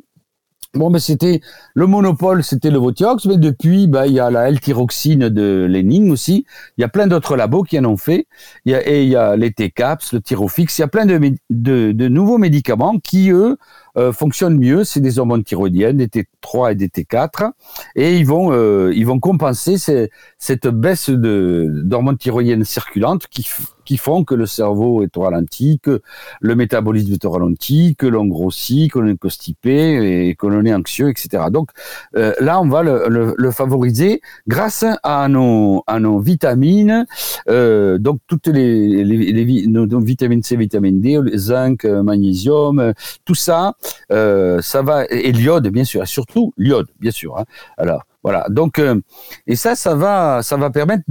Bon, 0.75 0.89
ben 0.89 0.97
c'était 0.97 1.39
le 1.75 1.85
monopole, 1.85 2.43
c'était 2.43 2.71
le 2.71 2.79
Votiox, 2.79 3.25
mais 3.27 3.37
depuis, 3.37 3.85
ben, 3.85 4.07
il 4.07 4.13
y 4.13 4.19
a 4.19 4.31
la 4.31 4.49
L-tyroxine 4.49 5.29
de 5.29 5.67
Lénine 5.69 6.09
aussi. 6.11 6.47
Il 6.77 6.81
y 6.81 6.83
a 6.83 6.87
plein 6.87 7.05
d'autres 7.05 7.35
labos 7.35 7.61
qui 7.61 7.77
en 7.77 7.85
ont 7.85 7.95
fait. 7.95 8.25
Il 8.65 8.71
y 8.71 8.75
a, 8.75 8.87
et 8.89 9.03
il 9.03 9.09
y 9.09 9.15
a 9.15 9.35
les 9.35 9.53
T-Caps, 9.53 10.13
le 10.13 10.19
Tyrofix. 10.21 10.75
Il 10.79 10.81
y 10.81 10.83
a 10.83 10.87
plein 10.87 11.05
de, 11.05 11.19
de, 11.51 11.91
de 11.91 12.07
nouveaux 12.07 12.39
médicaments 12.39 12.97
qui, 12.97 13.29
eux, 13.29 13.57
euh, 13.97 14.11
fonctionnent 14.11 14.57
mieux. 14.57 14.83
C'est 14.83 14.99
des 14.99 15.19
hormones 15.19 15.43
thyroïdiennes, 15.43 15.97
des 15.97 16.07
T3 16.07 16.71
et 16.71 16.75
des 16.75 16.87
T4, 16.87 17.51
et 17.95 18.17
ils 18.17 18.25
vont 18.25 18.51
euh, 18.51 18.91
ils 18.95 19.05
vont 19.05 19.19
compenser 19.19 19.77
cette 20.37 20.67
baisse 20.67 21.09
d'hormones 21.09 22.17
thyroïdiennes 22.17 22.65
circulantes 22.65 23.27
qui 23.27 23.47
qui 23.85 23.97
font 23.97 24.23
que 24.23 24.35
le 24.35 24.45
cerveau 24.45 25.03
est 25.03 25.15
au 25.17 25.21
ralenti, 25.21 25.79
que 25.81 26.01
le 26.41 26.55
métabolisme 26.55 27.13
est 27.13 27.25
au 27.25 27.31
ralenti, 27.31 27.95
que 27.97 28.07
l'on 28.07 28.25
grossit, 28.25 28.91
que 28.91 28.99
l'on 28.99 29.07
est 29.07 29.17
constipé 29.17 30.27
et 30.29 30.35
que 30.35 30.47
l'on 30.47 30.63
est 30.65 30.73
anxieux, 30.73 31.09
etc. 31.09 31.45
Donc 31.51 31.69
euh, 32.15 32.33
là, 32.39 32.61
on 32.61 32.67
va 32.67 32.83
le, 32.83 33.07
le, 33.09 33.33
le, 33.37 33.51
favoriser 33.51 34.21
grâce 34.47 34.85
à 35.03 35.27
nos, 35.27 35.83
à 35.87 35.99
nos 35.99 36.19
vitamines, 36.19 37.05
euh, 37.49 37.97
donc 37.97 38.19
toutes 38.27 38.47
les, 38.47 39.03
les, 39.03 39.31
les 39.31 39.67
nos, 39.67 39.99
vitamines 39.99 40.43
C, 40.43 40.55
vitamine 40.55 41.01
D, 41.01 41.19
zinc, 41.35 41.83
magnésium, 41.85 42.93
tout 43.25 43.35
ça, 43.35 43.75
euh, 44.11 44.61
ça 44.61 44.81
va 44.81 45.05
et 45.09 45.31
l'iode 45.31 45.67
bien 45.69 45.83
sûr, 45.83 46.03
et 46.03 46.05
surtout 46.05 46.53
l'iode 46.57 46.87
bien 46.99 47.11
sûr. 47.11 47.37
Hein. 47.37 47.45
Alors 47.77 48.03
voilà. 48.23 48.45
Donc 48.49 48.79
euh, 48.79 48.99
et 49.47 49.55
ça, 49.55 49.75
ça 49.75 49.95
va, 49.95 50.41
ça 50.41 50.57
va 50.57 50.69
permettre 50.69 51.03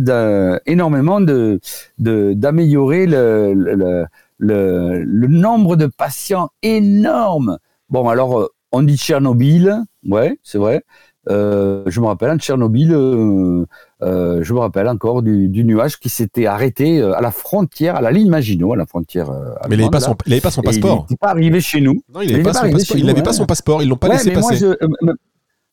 énormément 0.66 1.20
de 1.20 1.60
d'améliorer 1.98 3.06
le, 3.06 3.52
le, 3.54 4.06
le, 4.38 5.26
nombre 5.28 5.76
de 5.76 5.86
patients 5.86 6.50
énorme. 6.62 7.58
Bon 7.90 8.08
alors 8.08 8.40
euh, 8.40 8.48
on 8.72 8.82
dit 8.82 8.96
Tchernobyl, 8.96 9.82
ouais, 10.08 10.38
c'est 10.42 10.58
vrai. 10.58 10.82
Euh, 11.30 11.84
je 11.86 12.00
me 12.00 12.06
rappelle, 12.06 12.36
de 12.36 12.40
Tchernobyl, 12.40 12.92
euh, 12.92 13.64
euh, 14.02 14.40
je 14.42 14.52
me 14.52 14.58
rappelle 14.58 14.88
encore 14.88 15.22
du, 15.22 15.48
du 15.48 15.64
nuage 15.64 15.98
qui 16.00 16.08
s'était 16.08 16.46
arrêté 16.46 17.00
à 17.00 17.20
la 17.20 17.30
frontière, 17.30 17.96
à 17.96 18.00
la 18.00 18.10
ligne 18.10 18.28
Maginot, 18.28 18.72
à 18.72 18.76
la 18.76 18.86
frontière. 18.86 19.30
mais 19.68 19.76
il 19.76 19.78
n'avait 19.78 19.90
pas, 19.90 20.00
son, 20.00 20.16
il 20.26 20.32
avait 20.32 20.40
pas 20.40 20.50
son 20.50 20.62
passeport. 20.62 20.98
Il 20.98 21.12
n'était 21.12 21.16
pas 21.16 21.28
arrivé 21.28 21.60
chez 21.60 21.80
nous. 21.80 22.02
Non, 22.12 22.22
il 22.22 22.32
n'avait 22.32 22.42
pas, 22.42 22.54
son 22.54 22.70
passeport. 22.70 22.96
Il 22.96 23.06
n'avait 23.06 23.22
pas 23.22 23.32
son 23.32 23.46
passeport. 23.46 23.82
Ils 23.82 23.88
l'ont 23.88 23.96
pas 23.96 24.08
ouais, 24.08 24.14
laissé 24.14 24.30
mais 24.30 24.34
passer. 24.34 24.66
Moi, 24.66 24.76
je, 24.80 25.12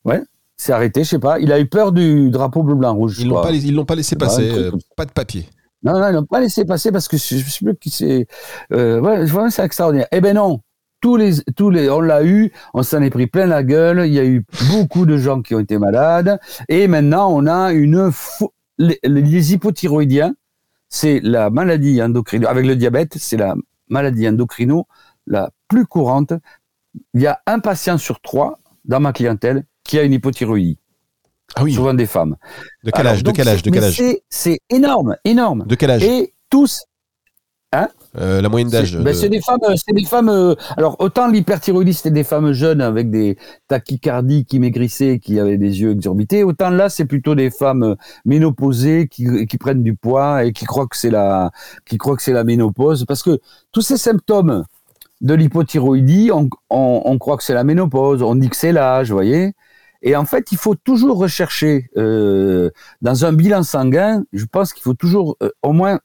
ouais, 0.04 0.22
c'est 0.56 0.72
arrêté, 0.72 1.02
je 1.02 1.08
sais 1.08 1.18
pas. 1.18 1.40
Il 1.40 1.50
a 1.52 1.58
eu 1.58 1.66
peur 1.66 1.90
du 1.90 2.30
drapeau 2.30 2.62
bleu 2.62 2.76
blanc 2.76 2.94
rouge. 2.94 3.18
Ils 3.18 3.28
l'ont 3.28 3.42
pas, 3.42 3.50
ils 3.50 3.74
l'ont 3.74 3.84
pas 3.84 3.96
laissé 3.96 4.16
passer. 4.16 4.70
Pas 4.96 5.04
de 5.04 5.12
papier. 5.12 5.46
Non, 5.82 5.98
non, 5.98 6.08
ils 6.08 6.14
l'ont 6.14 6.24
pas 6.24 6.40
laissé 6.40 6.64
passer 6.64 6.92
parce 6.92 7.08
que 7.08 7.16
je, 7.16 7.36
je 7.38 7.50
sais 7.50 7.64
plus 7.64 7.74
qui 7.76 7.90
c'est. 7.90 8.26
Ouais, 8.70 9.26
c'est 9.50 9.64
extraordinaire. 9.64 10.06
Eh 10.12 10.20
ben 10.20 10.36
non, 10.36 10.60
tous 11.00 11.16
les, 11.16 11.40
tous 11.56 11.70
les, 11.70 11.88
on 11.90 12.00
l'a 12.00 12.24
eu, 12.24 12.52
on 12.74 12.82
s'en 12.82 13.02
est 13.02 13.10
pris 13.10 13.26
plein 13.26 13.46
la 13.46 13.62
gueule. 13.62 14.06
Il 14.06 14.12
y 14.12 14.18
a 14.18 14.24
eu 14.24 14.44
beaucoup 14.70 15.06
de 15.06 15.16
gens 15.16 15.42
qui 15.42 15.54
ont 15.54 15.60
été 15.60 15.78
malades, 15.78 16.38
et 16.68 16.88
maintenant 16.88 17.30
on 17.32 17.46
a 17.46 17.72
une 17.72 18.10
les, 18.78 18.98
les 19.02 19.52
hypothyroïdiens, 19.52 20.34
c'est 20.88 21.20
la 21.22 21.50
maladie 21.50 22.02
endocrino 22.02 22.48
avec 22.48 22.66
le 22.66 22.76
diabète, 22.76 23.14
c'est 23.16 23.36
la 23.36 23.54
maladie 23.88 24.28
endocrino 24.28 24.86
la 25.26 25.50
plus 25.68 25.86
courante. 25.86 26.32
Il 27.14 27.20
y 27.20 27.26
a 27.26 27.40
un 27.46 27.60
patient 27.60 27.98
sur 27.98 28.20
trois 28.20 28.58
dans 28.84 29.00
ma 29.00 29.12
clientèle 29.12 29.64
qui 29.84 29.98
a 29.98 30.02
une 30.02 30.12
hypothyroïdie. 30.12 30.78
Ah 31.54 31.64
oui. 31.64 31.74
Souvent 31.74 31.94
des 31.94 32.06
femmes. 32.06 32.36
De 32.84 32.90
quel 32.90 33.06
âge 33.06 33.22
De 33.22 33.30
quel 33.30 33.48
âge 33.48 33.62
De 33.62 33.70
quel 33.70 33.84
âge? 33.84 34.02
C'est 34.28 34.60
énorme, 34.70 35.16
énorme. 35.24 35.64
De 35.66 35.74
quel 35.74 35.90
âge? 35.90 36.02
Et 36.04 36.34
tous, 36.48 36.84
Hein 37.72 37.88
euh, 38.18 38.42
la 38.42 38.48
moyenne 38.48 38.68
d'âge 38.68 38.98
ben, 38.98 39.14
C'est 39.14 39.28
des 39.28 39.40
femmes, 39.40 39.60
c'est 39.76 39.94
des 39.94 40.04
femmes. 40.04 40.28
Euh, 40.28 40.56
alors 40.76 40.96
autant 40.98 41.28
l'hyperthyroïdie 41.28 41.94
c'était 41.94 42.10
des 42.10 42.24
femmes 42.24 42.50
jeunes 42.50 42.80
avec 42.80 43.10
des 43.10 43.38
tachycardies 43.68 44.44
qui 44.44 44.58
maigrissaient, 44.58 45.20
qui 45.20 45.38
avaient 45.38 45.56
des 45.56 45.80
yeux 45.80 45.92
exorbités. 45.92 46.42
Autant 46.42 46.70
là 46.70 46.88
c'est 46.88 47.04
plutôt 47.04 47.36
des 47.36 47.50
femmes 47.50 47.84
euh, 47.84 47.94
ménopausées 48.24 49.06
qui, 49.06 49.46
qui 49.46 49.58
prennent 49.58 49.84
du 49.84 49.94
poids 49.94 50.44
et 50.44 50.52
qui 50.52 50.64
croient 50.64 50.88
que 50.88 50.96
c'est 50.96 51.10
la, 51.10 51.52
qui 51.86 51.96
croient 51.96 52.16
que 52.16 52.22
c'est 52.22 52.32
la 52.32 52.42
ménopause, 52.42 53.04
parce 53.06 53.22
que 53.22 53.38
tous 53.70 53.82
ces 53.82 53.96
symptômes 53.96 54.64
de 55.20 55.34
l'hypothyroïdie, 55.34 56.30
on, 56.32 56.48
on, 56.70 57.02
on 57.04 57.18
croit 57.18 57.36
que 57.36 57.44
c'est 57.44 57.54
la 57.54 57.62
ménopause, 57.62 58.20
on 58.22 58.34
dit 58.34 58.48
que 58.48 58.56
c'est 58.56 58.72
l'âge, 58.72 59.10
vous 59.10 59.16
voyez. 59.16 59.52
Et 60.02 60.16
en 60.16 60.24
fait, 60.24 60.50
il 60.50 60.56
faut 60.56 60.74
toujours 60.74 61.18
rechercher 61.18 61.90
euh, 61.98 62.70
dans 63.02 63.26
un 63.26 63.32
bilan 63.34 63.62
sanguin. 63.62 64.24
Je 64.32 64.46
pense 64.46 64.72
qu'il 64.72 64.82
faut 64.82 64.94
toujours 64.94 65.36
au 65.62 65.72
moins 65.74 66.00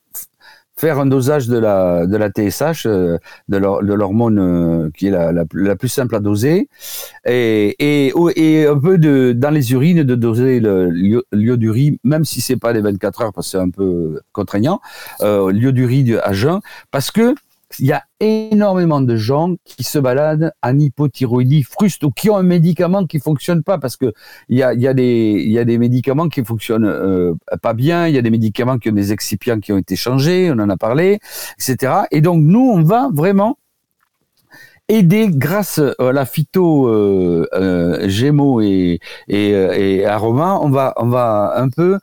faire 0.78 1.00
un 1.00 1.06
dosage 1.06 1.48
de 1.48 1.58
la, 1.58 2.06
de 2.06 2.18
la 2.18 2.30
TSH, 2.30 2.86
euh, 2.86 3.18
de 3.48 3.58
l'hormone 3.58 4.40
euh, 4.40 4.90
qui 4.96 5.08
est 5.08 5.12
la, 5.12 5.32
la, 5.32 5.76
plus 5.76 5.88
simple 5.88 6.16
à 6.16 6.20
doser, 6.20 6.68
et, 7.26 7.76
et, 7.80 8.14
et, 8.36 8.68
un 8.68 8.78
peu 8.78 8.98
de, 8.98 9.32
dans 9.32 9.52
les 9.52 9.72
urines 9.72 10.04
de 10.04 10.16
doser 10.16 10.60
l'ioduri, 11.32 12.00
même 12.04 12.26
si 12.26 12.42
c'est 12.42 12.58
pas 12.58 12.74
les 12.74 12.82
24 12.82 13.22
heures 13.22 13.34
parce 13.34 13.48
que 13.48 13.52
c'est 13.52 13.64
un 13.64 13.70
peu 13.70 14.20
contraignant, 14.34 14.82
euh, 15.22 15.52
l'ioduri 15.52 16.16
à 16.22 16.34
jeun, 16.34 16.60
parce 16.92 17.10
que 17.10 17.36
il 17.80 17.88
y 17.88 17.92
a 17.92 18.04
énormément 18.20 19.02
de 19.02 19.16
gens 19.16 19.56
qui 19.66 19.84
se 19.84 20.00
baladent 20.00 20.52
en 20.62 20.78
hypothyroïdie 20.78 21.64
fruste 21.64 22.04
ou 22.04 22.12
qui 22.12 22.30
ont 22.30 22.38
un 22.38 22.44
médicament 22.44 23.06
qui 23.06 23.20
fonctionne 23.20 23.64
pas 23.64 23.78
parce 23.78 23.98
que 23.98 24.14
il 24.50 24.58
y 24.58 24.64
a, 24.64 24.94
des, 24.94 25.78
médicaments 25.78 26.30
qui 26.30 26.44
fonctionnent 26.44 26.86
euh, 26.86 27.34
pas 27.62 27.74
bien, 27.74 28.08
il 28.08 28.16
y 28.16 28.18
a 28.18 28.22
des 28.22 28.30
médicaments 28.30 28.78
qui 28.78 28.90
ont 28.90 28.94
des 28.94 29.12
excipients 29.12 29.60
qui 29.60 29.74
ont 29.74 29.78
été 29.78 29.96
changés, 29.96 30.52
on 30.52 30.60
en 30.60 30.70
a 30.70 30.78
parlé, 30.78 31.20
etc. 31.60 31.94
Et 32.12 32.22
donc 32.22 32.42
nous, 32.44 32.72
on 32.74 32.84
va 32.84 33.10
vraiment 33.14 33.58
aider 34.88 35.28
grâce 35.30 35.80
à 35.80 36.12
la 36.12 36.26
phyto 36.26 36.88
euh, 36.88 37.48
euh, 37.54 38.08
Gémeaux 38.08 38.62
et, 38.62 39.00
et, 39.28 39.50
et 39.50 40.08
on 40.08 40.30
va 40.30 41.54
un 41.56 41.70
peu 41.70 42.00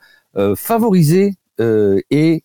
favoriser 0.57 1.35
et 1.59 2.43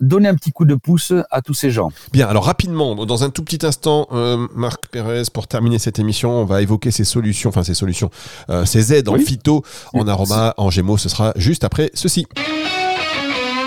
donner 0.00 0.28
un 0.28 0.34
petit 0.34 0.52
coup 0.52 0.64
de 0.64 0.74
pouce 0.74 1.12
à 1.30 1.42
tous 1.42 1.54
ces 1.54 1.70
gens. 1.70 1.90
Bien, 2.12 2.28
alors 2.28 2.44
rapidement, 2.44 3.06
dans 3.06 3.24
un 3.24 3.30
tout 3.30 3.42
petit 3.42 3.64
instant, 3.64 4.06
euh, 4.12 4.46
Marc 4.54 4.88
Pérez, 4.88 5.24
pour 5.32 5.46
terminer 5.46 5.78
cette 5.78 5.98
émission, 5.98 6.30
on 6.30 6.44
va 6.44 6.62
évoquer 6.62 6.90
ces 6.90 7.04
solutions, 7.04 7.48
enfin 7.50 7.62
ces 7.62 7.74
solutions, 7.74 8.10
euh, 8.50 8.64
ces 8.64 8.92
aides 8.92 9.08
en 9.08 9.18
phyto, 9.18 9.62
en 9.92 10.06
aroma, 10.08 10.54
en 10.56 10.70
gémeaux, 10.70 10.98
ce 10.98 11.08
sera 11.08 11.32
juste 11.36 11.64
après 11.64 11.90
ceci. 11.94 12.26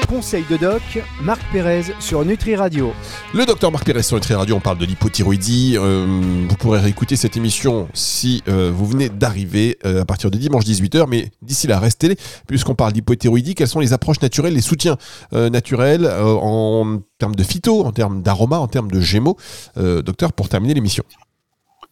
Conseil 0.08 0.44
de 0.50 0.58
doc, 0.58 0.82
Marc 1.22 1.42
Pérez 1.52 1.84
sur 2.00 2.24
Nutri 2.26 2.56
Radio. 2.56 2.92
Le 3.34 3.46
docteur 3.46 3.72
Marc 3.72 3.86
Pérez 3.86 4.04
sur 4.04 4.16
Nutri 4.16 4.34
Radio, 4.34 4.56
on 4.56 4.60
parle 4.60 4.78
de 4.78 4.86
l'hypothyroïdie. 4.86 5.76
Euh, 5.78 6.46
vous 6.48 6.56
pourrez 6.56 6.80
réécouter 6.80 7.16
cette 7.16 7.38
émission 7.38 7.88
si 7.94 8.44
euh, 8.48 8.72
vous 8.74 8.86
venez 8.86 9.10
d'arriver 9.10 9.78
euh, 9.86 10.02
à 10.02 10.06
partir 10.06 10.30
de 10.30 10.38
dimanche 10.38 10.64
18h. 10.64 11.06
Mais 11.10 11.32
d'ici 11.42 11.68
là, 11.68 11.80
restez 11.80 12.16
puisqu'on 12.48 12.76
parle 12.76 12.94
d'hypothyroïdie. 12.94 13.56
Quelles 13.56 13.68
sont 13.68 13.80
les 13.80 13.94
approches 13.94 14.22
naturelles, 14.22 14.54
les 14.54 14.62
soutiens 14.62 14.98
naturels 15.32 16.06
en 16.08 17.00
termes 17.18 17.36
de 17.36 17.44
phyto, 17.44 17.84
en 17.86 17.92
termes 17.92 18.22
d'aroma, 18.22 18.60
en 18.60 18.68
termes 18.68 18.92
de 18.92 19.00
gémeaux 19.00 19.38
Docteur, 19.76 20.34
pour 20.34 20.50
terminer 20.50 20.74
l'émission. 20.74 21.04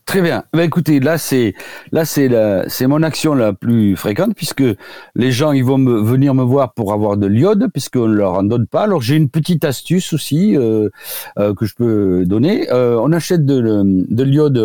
Très 0.05 0.21
bien. 0.21 0.43
Ben 0.53 0.63
écoutez, 0.63 0.99
là 0.99 1.17
c'est 1.17 1.53
là 1.91 2.03
c'est 2.03 2.29
c'est 2.67 2.87
mon 2.87 3.03
action 3.03 3.33
la 3.35 3.53
plus 3.53 3.95
fréquente 3.95 4.35
puisque 4.35 4.63
les 5.15 5.31
gens 5.31 5.53
ils 5.53 5.63
vont 5.63 5.77
venir 5.77 6.33
me 6.33 6.43
voir 6.43 6.73
pour 6.73 6.91
avoir 6.91 7.15
de 7.15 7.25
l'iode 7.25 7.67
puisqu'on 7.71 8.07
leur 8.07 8.33
en 8.33 8.43
donne 8.43 8.67
pas. 8.67 8.83
Alors 8.83 9.01
j'ai 9.01 9.15
une 9.15 9.29
petite 9.29 9.63
astuce 9.63 10.11
aussi 10.11 10.57
euh, 10.57 10.89
euh, 11.39 11.53
que 11.53 11.65
je 11.65 11.75
peux 11.75 12.25
donner. 12.25 12.69
Euh, 12.71 12.99
on 12.99 13.13
achète 13.13 13.45
de, 13.45 13.61
de 13.61 14.23
l'iode 14.23 14.57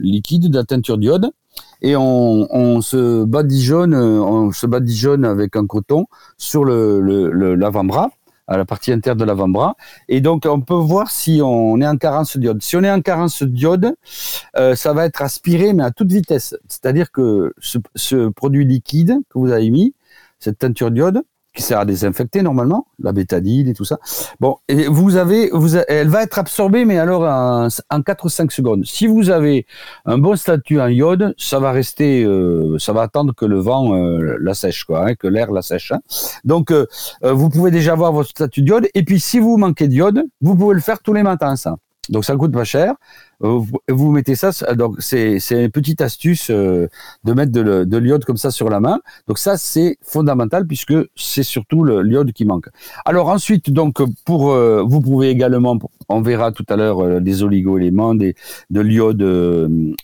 liquide, 0.00 0.50
de 0.50 0.56
la 0.56 0.64
teinture 0.64 0.96
d'iode 0.96 1.30
et 1.82 1.94
on, 1.94 2.48
on 2.50 2.80
se 2.80 3.24
badigeonne 3.24 3.94
on 3.94 4.52
se 4.52 4.66
badigeonne 4.66 5.24
avec 5.24 5.54
un 5.54 5.66
coton 5.66 6.06
sur 6.38 6.64
le, 6.64 7.00
le 7.00 7.54
l'avant-bras 7.54 8.10
à 8.48 8.56
la 8.56 8.64
partie 8.64 8.92
interne 8.92 9.18
de 9.18 9.24
l'avant-bras. 9.24 9.76
Et 10.08 10.20
donc, 10.20 10.46
on 10.46 10.60
peut 10.60 10.74
voir 10.74 11.10
si 11.10 11.40
on 11.42 11.80
est 11.80 11.86
en 11.86 11.96
carence 11.96 12.36
d'iode. 12.36 12.62
Si 12.62 12.76
on 12.76 12.82
est 12.82 12.90
en 12.90 13.02
carence 13.02 13.42
d'iode, 13.42 13.94
euh, 14.56 14.74
ça 14.74 14.92
va 14.94 15.04
être 15.04 15.22
aspiré, 15.22 15.74
mais 15.74 15.84
à 15.84 15.90
toute 15.90 16.10
vitesse. 16.10 16.56
C'est-à-dire 16.66 17.12
que 17.12 17.52
ce, 17.58 17.78
ce, 17.94 18.28
produit 18.30 18.64
liquide 18.64 19.18
que 19.28 19.38
vous 19.38 19.52
avez 19.52 19.70
mis, 19.70 19.94
cette 20.38 20.58
teinture 20.58 20.90
d'iode, 20.90 21.22
qui 21.58 21.64
sert 21.64 21.80
à 21.80 21.84
désinfecter 21.84 22.42
normalement, 22.42 22.86
la 23.02 23.10
bétadine 23.10 23.66
et 23.66 23.74
tout 23.74 23.84
ça. 23.84 23.98
Bon, 24.38 24.58
et 24.68 24.86
vous 24.86 25.16
avez, 25.16 25.50
vous, 25.52 25.76
elle 25.76 26.06
va 26.06 26.22
être 26.22 26.38
absorbée, 26.38 26.84
mais 26.84 26.98
alors 26.98 27.22
en, 27.22 27.66
en 27.90 28.02
4 28.02 28.24
ou 28.24 28.28
5 28.28 28.52
secondes. 28.52 28.84
Si 28.84 29.08
vous 29.08 29.28
avez 29.30 29.66
un 30.06 30.18
bon 30.18 30.36
statut 30.36 30.80
en 30.80 30.86
iode, 30.86 31.34
ça 31.36 31.58
va 31.58 31.72
rester, 31.72 32.22
euh, 32.22 32.78
ça 32.78 32.92
va 32.92 33.02
attendre 33.02 33.34
que 33.34 33.44
le 33.44 33.58
vent 33.58 33.92
euh, 33.92 34.36
la 34.40 34.54
sèche, 34.54 34.84
quoi, 34.84 35.04
hein, 35.04 35.14
que 35.16 35.26
l'air 35.26 35.50
la 35.50 35.62
sèche. 35.62 35.90
Hein. 35.90 35.98
Donc, 36.44 36.70
euh, 36.70 36.86
vous 37.22 37.48
pouvez 37.48 37.72
déjà 37.72 37.92
avoir 37.92 38.12
votre 38.12 38.30
statut 38.30 38.62
d'iode. 38.62 38.86
Et 38.94 39.02
puis, 39.02 39.18
si 39.18 39.40
vous 39.40 39.56
manquez 39.56 39.88
d'iode, 39.88 40.22
vous 40.40 40.54
pouvez 40.54 40.76
le 40.76 40.80
faire 40.80 41.00
tous 41.00 41.12
les 41.12 41.24
matins, 41.24 41.56
ça. 41.56 41.76
Donc 42.08 42.24
ça 42.24 42.36
coûte 42.36 42.52
pas 42.52 42.64
cher. 42.64 42.94
Euh, 43.44 43.60
vous, 43.88 44.10
mettez 44.10 44.34
ça, 44.34 44.50
donc 44.74 44.96
c'est 44.98 45.38
une 45.50 45.70
petite 45.70 46.00
astuce 46.00 46.50
euh, 46.50 46.88
de 47.24 47.32
mettre 47.32 47.52
de, 47.52 47.96
l'iode 47.98 48.24
comme 48.24 48.36
ça 48.36 48.50
sur 48.50 48.68
la 48.68 48.80
main. 48.80 49.00
Donc 49.28 49.38
ça 49.38 49.56
c'est 49.56 49.96
fondamental 50.02 50.66
puisque 50.66 50.94
c'est 51.14 51.42
surtout 51.42 51.84
l'iode 51.84 52.32
qui 52.32 52.44
manque. 52.44 52.68
Alors 53.04 53.28
ensuite 53.28 53.70
donc 53.70 54.02
pour 54.24 54.50
euh, 54.50 54.82
vous 54.84 55.00
pouvez 55.00 55.30
également, 55.30 55.78
on 56.08 56.20
verra 56.20 56.50
tout 56.50 56.66
à 56.68 56.76
l'heure 56.76 57.20
des 57.20 57.42
oligo-éléments, 57.42 58.14
des, 58.14 58.34
de 58.70 58.80
l'iode 58.80 59.22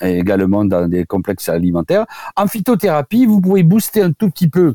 également 0.00 0.64
dans 0.64 0.88
des 0.88 1.04
complexes 1.04 1.48
alimentaires. 1.48 2.06
En 2.36 2.46
phytothérapie, 2.46 3.26
vous 3.26 3.40
pouvez 3.40 3.62
booster 3.62 4.02
un 4.02 4.12
tout 4.12 4.30
petit 4.30 4.48
peu 4.48 4.74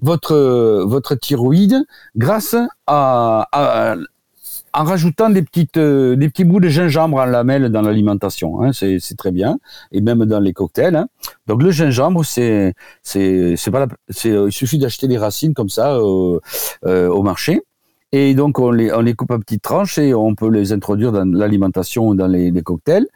votre 0.00 0.82
votre 0.84 1.14
thyroïde 1.14 1.84
grâce 2.16 2.56
à, 2.86 3.48
à, 3.52 3.94
en 4.74 4.84
rajoutant 4.84 5.30
des 5.30 5.42
petites 5.42 5.76
euh, 5.76 6.16
des 6.16 6.28
petits 6.28 6.44
bouts 6.44 6.60
de 6.60 6.68
gingembre 6.68 7.18
en 7.18 7.26
lamelles 7.26 7.68
dans 7.68 7.82
l'alimentation, 7.82 8.62
hein, 8.62 8.72
c'est 8.72 9.16
très 9.16 9.32
bien, 9.32 9.58
et 9.92 10.00
même 10.00 10.24
dans 10.24 10.40
les 10.40 10.52
cocktails. 10.52 10.96
Hein. 10.96 11.08
Donc 11.46 11.62
le 11.62 11.70
gingembre, 11.70 12.24
c'est 12.24 12.74
c'est 13.02 13.54
c'est 13.56 13.70
pas 13.70 13.86
c'est 14.08 14.30
il 14.30 14.52
suffit 14.52 14.78
d'acheter 14.78 15.08
des 15.08 15.18
racines 15.18 15.54
comme 15.54 15.68
ça 15.68 15.96
euh, 15.96 16.38
euh, 16.86 17.08
au 17.08 17.22
marché. 17.22 17.62
Et 18.14 18.34
donc 18.34 18.58
on 18.58 18.70
les, 18.70 18.92
on 18.92 19.00
les 19.00 19.14
coupe 19.14 19.30
en 19.30 19.38
petites 19.38 19.62
tranches 19.62 19.96
et 19.96 20.12
on 20.12 20.34
peut 20.34 20.50
les 20.50 20.72
introduire 20.72 21.12
dans 21.12 21.24
l'alimentation, 21.24 22.14
dans 22.14 22.26
les, 22.26 22.50
les, 22.50 22.62
cocktails 22.62 23.06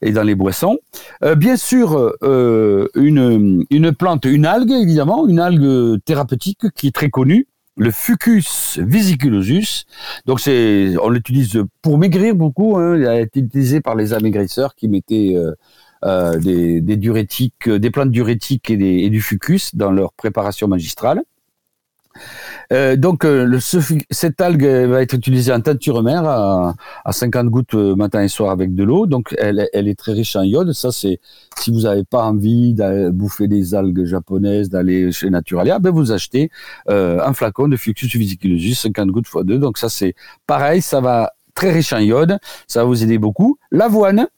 et 0.00 0.10
dans 0.10 0.22
les 0.22 0.34
boissons. 0.34 0.78
Euh, 1.22 1.34
bien 1.34 1.56
sûr, 1.56 2.14
euh, 2.22 2.88
une, 2.94 3.66
une 3.68 3.92
plante, 3.92 4.24
une 4.24 4.46
algue 4.46 4.72
évidemment, 4.72 5.26
une 5.26 5.38
algue 5.38 6.02
thérapeutique 6.02 6.70
qui 6.74 6.88
est 6.88 6.94
très 6.94 7.10
connue, 7.10 7.46
le 7.78 7.90
Fucus 7.90 8.78
vesiculosus. 8.82 9.86
Donc 10.26 10.40
c'est, 10.40 10.94
on 11.00 11.08
l'utilise 11.08 11.62
pour 11.80 11.96
maigrir 11.96 12.34
beaucoup. 12.34 12.76
Hein. 12.76 12.96
Il 12.98 13.06
a 13.06 13.20
été 13.20 13.40
utilisé 13.40 13.80
par 13.80 13.94
les 13.94 14.12
amaigrisseurs 14.12 14.74
qui 14.74 14.88
mettaient 14.88 15.34
euh, 15.34 15.52
euh, 16.04 16.38
des, 16.38 16.96
diurétiques, 16.96 17.68
des 17.68 17.90
plantes 17.90 18.10
diurétiques 18.10 18.70
et, 18.70 19.04
et 19.04 19.10
du 19.10 19.22
fucus 19.22 19.74
dans 19.74 19.92
leur 19.92 20.12
préparation 20.12 20.68
magistrale. 20.68 21.22
Euh, 22.72 22.96
donc, 22.96 23.24
euh, 23.24 23.44
le, 23.44 23.58
cette 23.60 24.40
algue 24.40 24.64
va 24.64 25.02
être 25.02 25.14
utilisée 25.14 25.52
en 25.52 25.60
teinture 25.60 26.02
mère 26.02 26.24
à, 26.26 26.74
à 27.04 27.12
50 27.12 27.48
gouttes 27.48 27.74
euh, 27.74 27.94
matin 27.94 28.22
et 28.22 28.28
soir 28.28 28.50
avec 28.50 28.74
de 28.74 28.84
l'eau. 28.84 29.06
Donc, 29.06 29.34
elle, 29.38 29.68
elle, 29.72 29.88
est 29.88 29.98
très 29.98 30.12
riche 30.12 30.36
en 30.36 30.42
iode. 30.42 30.72
Ça, 30.72 30.92
c'est 30.92 31.20
si 31.58 31.70
vous 31.70 31.82
n'avez 31.82 32.04
pas 32.04 32.24
envie 32.24 32.74
de 32.74 33.10
bouffer 33.10 33.48
des 33.48 33.74
algues 33.74 34.04
japonaises, 34.04 34.68
d'aller 34.68 35.12
chez 35.12 35.30
Naturalia, 35.30 35.78
ben 35.78 35.90
vous 35.90 36.12
achetez 36.12 36.50
euh, 36.90 37.20
un 37.24 37.32
flacon 37.32 37.68
de 37.68 37.76
Fucus 37.76 38.14
vesiculosus, 38.14 38.74
50 38.74 39.08
gouttes 39.08 39.28
x 39.34 39.44
2. 39.44 39.58
Donc, 39.58 39.78
ça, 39.78 39.88
c'est 39.88 40.14
pareil. 40.46 40.82
Ça 40.82 41.00
va 41.00 41.32
très 41.54 41.72
riche 41.72 41.92
en 41.92 41.98
iode. 41.98 42.38
Ça 42.66 42.80
va 42.80 42.86
vous 42.86 43.02
aider 43.02 43.18
beaucoup. 43.18 43.58
L'avoine. 43.70 44.28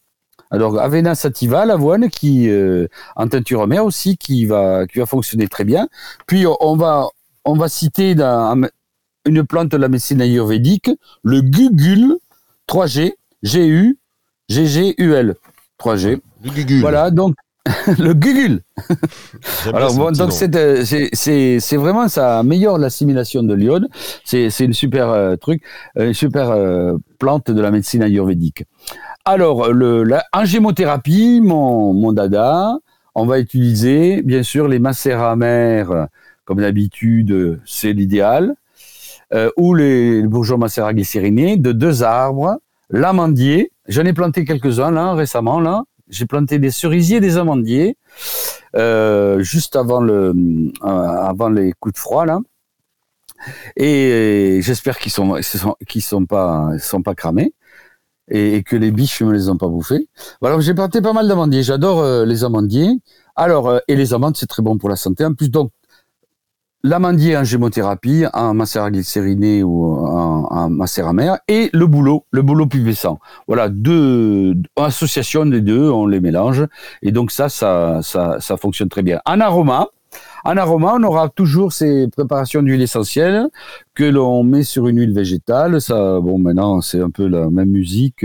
Alors 0.52 0.80
Avena 0.80 1.14
sativa, 1.14 1.64
l'avoine 1.64 2.10
qui 2.10 2.48
euh, 2.48 2.88
en 3.14 3.28
teinture 3.28 3.68
mère 3.68 3.84
aussi 3.84 4.16
qui 4.16 4.46
va 4.46 4.84
qui 4.88 4.98
va 4.98 5.06
fonctionner 5.06 5.46
très 5.46 5.62
bien. 5.62 5.88
Puis 6.26 6.44
on 6.60 6.76
va 6.76 7.06
on 7.44 7.54
va 7.54 7.68
citer 7.68 8.14
une 9.26 9.46
plante 9.46 9.68
de 9.68 9.76
la 9.76 9.88
médecine 9.88 10.20
ayurvédique, 10.20 10.90
le 11.22 11.40
gugul 11.40 12.16
3G, 12.68 13.12
GU, 13.42 13.98
GGUL 14.48 15.34
3G. 15.80 16.20
Le 16.44 16.50
gugul. 16.50 16.80
Voilà, 16.80 17.10
donc 17.10 17.34
le 17.98 18.14
gugul. 18.14 18.62
Alors 19.72 19.94
donc 20.12 20.32
euh, 20.54 20.84
c'est 20.84 21.76
vraiment 21.76 22.08
ça 22.08 22.38
améliore 22.38 22.78
l'assimilation 22.78 23.42
de 23.42 23.54
l'iode. 23.54 23.88
C'est 24.24 24.48
une 24.60 24.72
super 24.72 25.10
euh, 25.10 25.36
truc, 25.36 25.62
euh, 25.98 26.08
une 26.08 26.14
super 26.14 26.56
plante 27.18 27.50
de 27.50 27.60
la 27.60 27.70
médecine 27.70 28.02
ayurvédique. 28.02 28.64
Alors 29.24 29.72
le 29.72 30.04
la, 30.04 30.24
en 30.32 30.44
gémothérapie, 30.44 31.40
mon 31.42 31.92
mon 31.92 32.12
dada, 32.12 32.78
on 33.14 33.26
va 33.26 33.38
utiliser 33.38 34.22
bien 34.22 34.42
sûr 34.42 34.66
les 34.66 34.78
macérats 34.78 35.32
amers 35.32 36.06
comme 36.50 36.62
d'habitude, 36.62 37.60
c'est 37.64 37.92
l'idéal, 37.92 38.56
euh, 39.32 39.50
ou 39.56 39.72
les, 39.72 40.20
bourgeois 40.24 40.58
macérat 40.58 40.92
glycériné 40.92 41.56
de 41.56 41.70
deux 41.70 42.02
arbres, 42.02 42.58
l'amandier, 42.88 43.70
j'en 43.86 44.04
ai 44.04 44.12
planté 44.12 44.44
quelques-uns 44.44 44.90
là 44.90 45.12
récemment 45.14 45.84
j'ai 46.08 46.26
planté 46.26 46.58
des 46.58 46.72
cerisiers, 46.72 47.20
des 47.20 47.36
amandiers, 47.36 47.96
euh, 48.74 49.40
juste 49.44 49.76
avant 49.76 50.00
le, 50.00 50.34
euh, 50.82 51.50
les 51.50 51.72
coups 51.78 51.94
de 51.94 52.00
froid 52.00 52.26
là, 52.26 52.40
et 53.76 54.58
j'espère 54.60 54.98
qu'ils 54.98 55.12
sont, 55.12 55.36
sont 55.40 56.26
pas, 56.26 56.70
sont 56.80 57.02
pas 57.02 57.14
cramés 57.14 57.54
et, 58.28 58.64
que 58.64 58.74
les 58.74 58.90
biches 58.90 59.22
me 59.22 59.32
les 59.32 59.48
ont 59.48 59.56
pas 59.56 59.68
bouffés. 59.68 60.08
Voilà, 60.40 60.58
j'ai 60.58 60.74
planté 60.74 61.00
pas 61.00 61.12
mal 61.12 61.28
d'amandiers. 61.28 61.62
J'adore 61.62 62.24
les 62.26 62.44
amandiers. 62.44 62.90
Alors, 63.36 63.80
et 63.88 63.96
les 63.96 64.12
amandes, 64.12 64.36
c'est 64.36 64.46
très 64.46 64.62
bon 64.62 64.76
pour 64.76 64.88
la 64.90 64.96
santé. 64.96 65.24
En 65.24 65.32
plus, 65.32 65.48
donc, 65.48 65.70
l'amandier 66.82 67.36
en 67.36 67.44
gémothérapie, 67.44 68.24
en 68.32 68.54
macéraglycériné 68.54 69.62
ou 69.62 69.84
en, 69.84 70.46
en 70.50 70.70
et 71.48 71.70
le 71.72 71.86
boulot, 71.86 72.24
le 72.30 72.42
boulot 72.42 72.66
pubescent. 72.66 73.18
Voilà, 73.46 73.68
deux, 73.68 74.54
associations 74.76 75.46
des 75.46 75.60
deux, 75.60 75.90
on 75.90 76.06
les 76.06 76.20
mélange, 76.20 76.66
et 77.02 77.12
donc 77.12 77.30
ça, 77.30 77.48
ça, 77.48 78.00
ça, 78.02 78.38
ça 78.40 78.56
fonctionne 78.56 78.88
très 78.88 79.02
bien. 79.02 79.20
En 79.26 79.40
aroma, 79.40 79.88
en 80.44 80.56
aroma, 80.56 80.94
on 80.98 81.02
aura 81.02 81.28
toujours 81.28 81.72
ces 81.72 82.08
préparations 82.08 82.62
d'huile 82.62 82.82
essentielle 82.82 83.48
que 83.94 84.04
l'on 84.04 84.42
met 84.42 84.62
sur 84.62 84.88
une 84.88 84.98
huile 84.98 85.14
végétale. 85.14 85.80
Ça, 85.80 86.20
bon, 86.20 86.38
maintenant, 86.38 86.80
c'est 86.80 87.00
un 87.00 87.10
peu 87.10 87.26
la 87.26 87.50
même 87.50 87.70
musique 87.70 88.24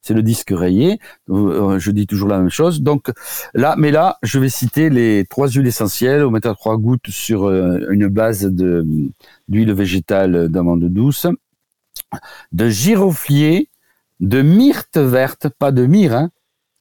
c'est 0.00 0.14
le 0.14 0.22
disque 0.22 0.52
rayé. 0.52 0.98
Euh, 1.30 1.78
je 1.78 1.90
dis 1.90 2.06
toujours 2.06 2.28
la 2.28 2.38
même 2.38 2.50
chose. 2.50 2.82
Donc 2.82 3.10
là, 3.54 3.74
mais 3.76 3.90
là, 3.90 4.18
je 4.22 4.38
vais 4.38 4.48
citer 4.48 4.90
les 4.90 5.24
trois 5.28 5.48
huiles 5.48 5.66
essentielles. 5.66 6.24
On 6.24 6.30
mettra 6.30 6.54
trois 6.54 6.76
gouttes 6.76 7.08
sur 7.08 7.44
euh, 7.44 7.86
une 7.90 8.08
base 8.08 8.44
de 8.44 8.86
d'huile 9.48 9.72
végétale 9.72 10.48
d'amande 10.48 10.84
douce, 10.84 11.26
de 12.52 12.68
giroflier, 12.68 13.68
de 14.20 14.42
myrte 14.42 14.98
verte, 14.98 15.48
pas 15.48 15.72
de 15.72 15.84
myrrhe. 15.86 16.14
Hein. 16.14 16.30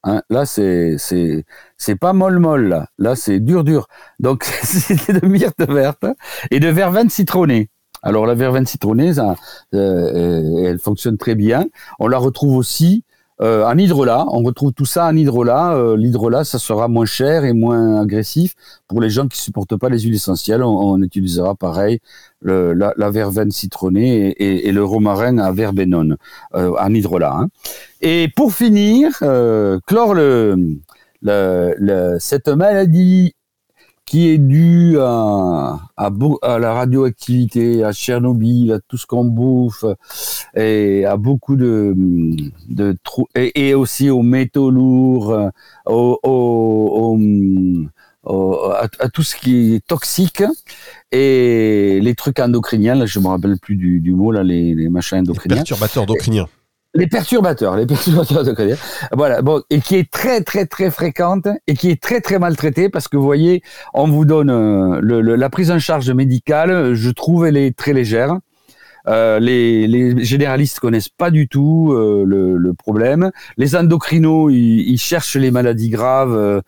hein 0.04 0.22
là, 0.30 0.46
c'est 0.46 0.96
c'est 0.98 1.46
c'est 1.78 1.96
pas 1.96 2.14
molle 2.14 2.40
molle 2.40 2.68
là. 2.68 2.88
Là, 2.98 3.16
c'est 3.16 3.40
dur 3.40 3.64
dur. 3.64 3.88
Donc 4.20 4.44
c'est 4.64 5.12
de 5.12 5.26
myrte 5.26 5.62
verte 5.68 6.06
et 6.52 6.60
de 6.60 6.68
verveine 6.68 7.10
citronnée. 7.10 7.71
Alors 8.04 8.26
la 8.26 8.36
verveine 8.36 8.66
citronnée, 8.66 9.14
ça, 9.14 9.36
euh, 9.74 10.66
elle 10.66 10.80
fonctionne 10.80 11.18
très 11.18 11.36
bien. 11.36 11.66
On 12.00 12.08
la 12.08 12.18
retrouve 12.18 12.56
aussi 12.56 13.04
euh, 13.42 13.66
en 13.66 13.78
hydrolat. 13.78 14.26
On 14.30 14.44
retrouve 14.44 14.72
tout 14.72 14.86
ça 14.86 15.08
en 15.08 15.16
hydrolat. 15.16 15.74
Euh, 15.76 15.98
L'hydrolat, 15.98 16.44
ça 16.44 16.60
sera 16.60 16.88
moins 16.88 17.06
cher 17.06 17.44
et 17.44 17.54
moins 17.54 18.00
agressif 18.02 18.54
pour 18.88 19.02
les 19.02 19.10
gens 19.10 19.28
qui 19.28 19.40
supportent 19.40 19.78
pas 19.78 19.90
les 19.90 20.00
huiles 20.00 20.16
essentielles. 20.16 20.64
On, 20.64 21.02
utilisera 21.02 21.56
pareil 21.56 22.00
le, 22.42 22.74
la, 22.74 22.94
la, 22.98 23.10
verveine 23.10 23.50
citronnée 23.50 24.30
et, 24.30 24.68
et, 24.68 24.72
le 24.72 24.84
romarin 24.84 25.40
à 25.40 25.52
verbenone 25.52 26.18
euh, 26.54 26.74
en 26.80 26.94
hydrolat. 26.94 27.34
Hein. 27.34 27.48
Et 28.02 28.30
pour 28.36 28.54
finir, 28.54 29.12
euh, 29.24 29.80
clore 29.88 30.14
le, 30.14 30.78
le, 31.22 31.74
le, 31.78 32.18
cette 32.20 32.48
maladie 32.48 33.34
qui 34.12 34.28
est 34.28 34.40
dû 34.40 34.98
à, 35.00 35.80
à, 35.96 36.60
la 36.60 36.74
radioactivité, 36.74 37.82
à 37.86 37.94
Tchernobyl, 37.94 38.74
à 38.74 38.80
tout 38.86 38.98
ce 38.98 39.06
qu'on 39.06 39.24
bouffe, 39.24 39.86
et 40.54 41.06
à 41.06 41.16
beaucoup 41.16 41.56
de, 41.56 41.96
de 42.68 42.98
et, 43.36 43.70
et, 43.70 43.74
aussi 43.74 44.10
aux 44.10 44.22
métaux 44.22 44.70
lourds, 44.70 45.52
au, 45.86 47.18
à, 48.26 49.10
tout 49.14 49.24
ce 49.24 49.38
qui 49.38 49.76
est 49.76 49.88
toxique 49.88 50.44
et 51.14 52.02
les 52.02 52.14
trucs 52.14 52.40
endocriniens. 52.40 52.96
Là, 52.96 53.06
je 53.06 53.18
me 53.18 53.28
rappelle 53.28 53.58
plus 53.60 53.78
du, 53.78 54.02
du 54.02 54.12
mot 54.12 54.34
là, 54.34 54.44
les, 54.44 54.76
les 54.76 54.90
machins 54.90 55.20
endocriniens. 55.20 55.56
Les 55.56 55.60
perturbateurs 55.62 56.04
endocriniens. 56.04 56.50
Les 56.94 57.08
perturbateurs, 57.08 57.78
les 57.78 57.86
perturbateurs 57.86 58.44
de 58.44 58.52
cardiaque. 58.52 58.80
Voilà, 59.14 59.42
bon, 59.42 59.62
et 59.70 59.80
qui 59.80 59.96
est 59.96 60.12
très 60.12 60.42
très 60.42 60.66
très 60.66 60.92
fréquente 60.92 61.48
et 61.66 61.74
qui 61.74 61.90
est 61.90 62.02
très 62.02 62.20
très 62.20 62.38
maltraitée 62.38 62.90
parce 62.90 63.08
que 63.08 63.16
vous 63.16 63.24
voyez, 63.24 63.64
on 63.94 64.08
vous 64.08 64.26
donne 64.26 64.50
euh, 64.50 65.00
le, 65.02 65.22
la 65.22 65.50
prise 65.50 65.72
en 65.72 65.80
charge 65.80 66.12
médicale, 66.12 66.94
je 66.94 67.10
trouve 67.10 67.46
elle 67.46 67.56
est 67.56 67.78
très 67.78 67.94
légère. 67.94 68.38
Euh, 69.08 69.40
les, 69.40 69.88
les, 69.88 70.24
généralistes 70.24 70.80
connaissent 70.80 71.10
pas 71.10 71.32
du 71.32 71.48
tout 71.48 71.92
euh, 71.94 72.24
le, 72.26 72.74
problème. 72.74 73.32
Les 73.58 73.76
endocrinos, 73.76 74.52
ils, 74.52 74.98
cherchent 74.98 75.36
les 75.36 75.52
maladies 75.52 75.90
graves 75.90 76.34
euh, 76.34 76.62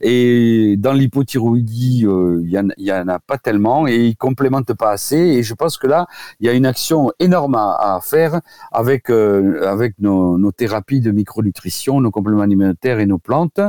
et 0.00 0.76
dans 0.78 0.92
l'hypothyroïdie, 0.92 2.00
il 2.00 2.66
y, 2.78 2.92
en, 2.92 3.08
a 3.08 3.18
pas 3.18 3.38
tellement 3.38 3.86
et 3.86 3.96
ils 3.96 4.16
complémentent 4.16 4.74
pas 4.74 4.90
assez. 4.90 5.16
Et 5.16 5.42
je 5.42 5.54
pense 5.54 5.78
que 5.78 5.86
là, 5.86 6.06
il 6.40 6.46
y 6.46 6.48
a 6.48 6.52
une 6.52 6.66
action 6.66 7.10
énorme 7.18 7.54
à, 7.54 7.98
faire 8.02 8.40
avec 8.72 9.10
avec 9.10 9.94
nos, 10.00 10.52
thérapies 10.52 11.00
de 11.00 11.10
micronutrition, 11.10 12.00
nos 12.00 12.10
compléments 12.10 12.42
alimentaires 12.42 12.98
et 12.98 13.06
nos 13.06 13.18
plantes. 13.18 13.60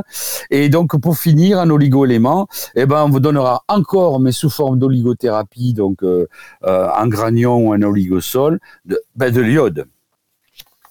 Et 0.50 0.68
donc 0.68 1.00
pour 1.00 1.16
finir, 1.16 1.60
un 1.60 1.70
oligo-élément, 1.70 2.48
eh 2.74 2.86
ben 2.86 3.04
on 3.04 3.10
vous 3.10 3.20
donnera 3.20 3.62
encore, 3.68 4.20
mais 4.20 4.32
sous 4.32 4.50
forme 4.50 4.78
d'oligothérapie, 4.78 5.72
donc 5.72 6.02
un 6.62 7.08
granion 7.08 7.68
ou 7.68 7.72
un 7.72 7.82
oligo 7.82 8.05
sol 8.20 8.58
de, 8.84 9.00
ben 9.14 9.32
de 9.32 9.40
l'iode. 9.40 9.86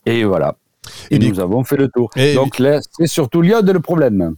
Et 0.06 0.23
voilà. 0.23 0.56
Et, 1.10 1.17
nous 1.17 1.39
avons 1.39 1.63
fait 1.63 1.78
le 1.78 1.88
tour. 1.88 2.10
Donc 2.36 2.60
là, 2.60 2.80
c'est 2.91 3.08
surtout 3.08 3.41
l'iode 3.41 3.69
le 3.69 3.80
problème. 3.80 4.36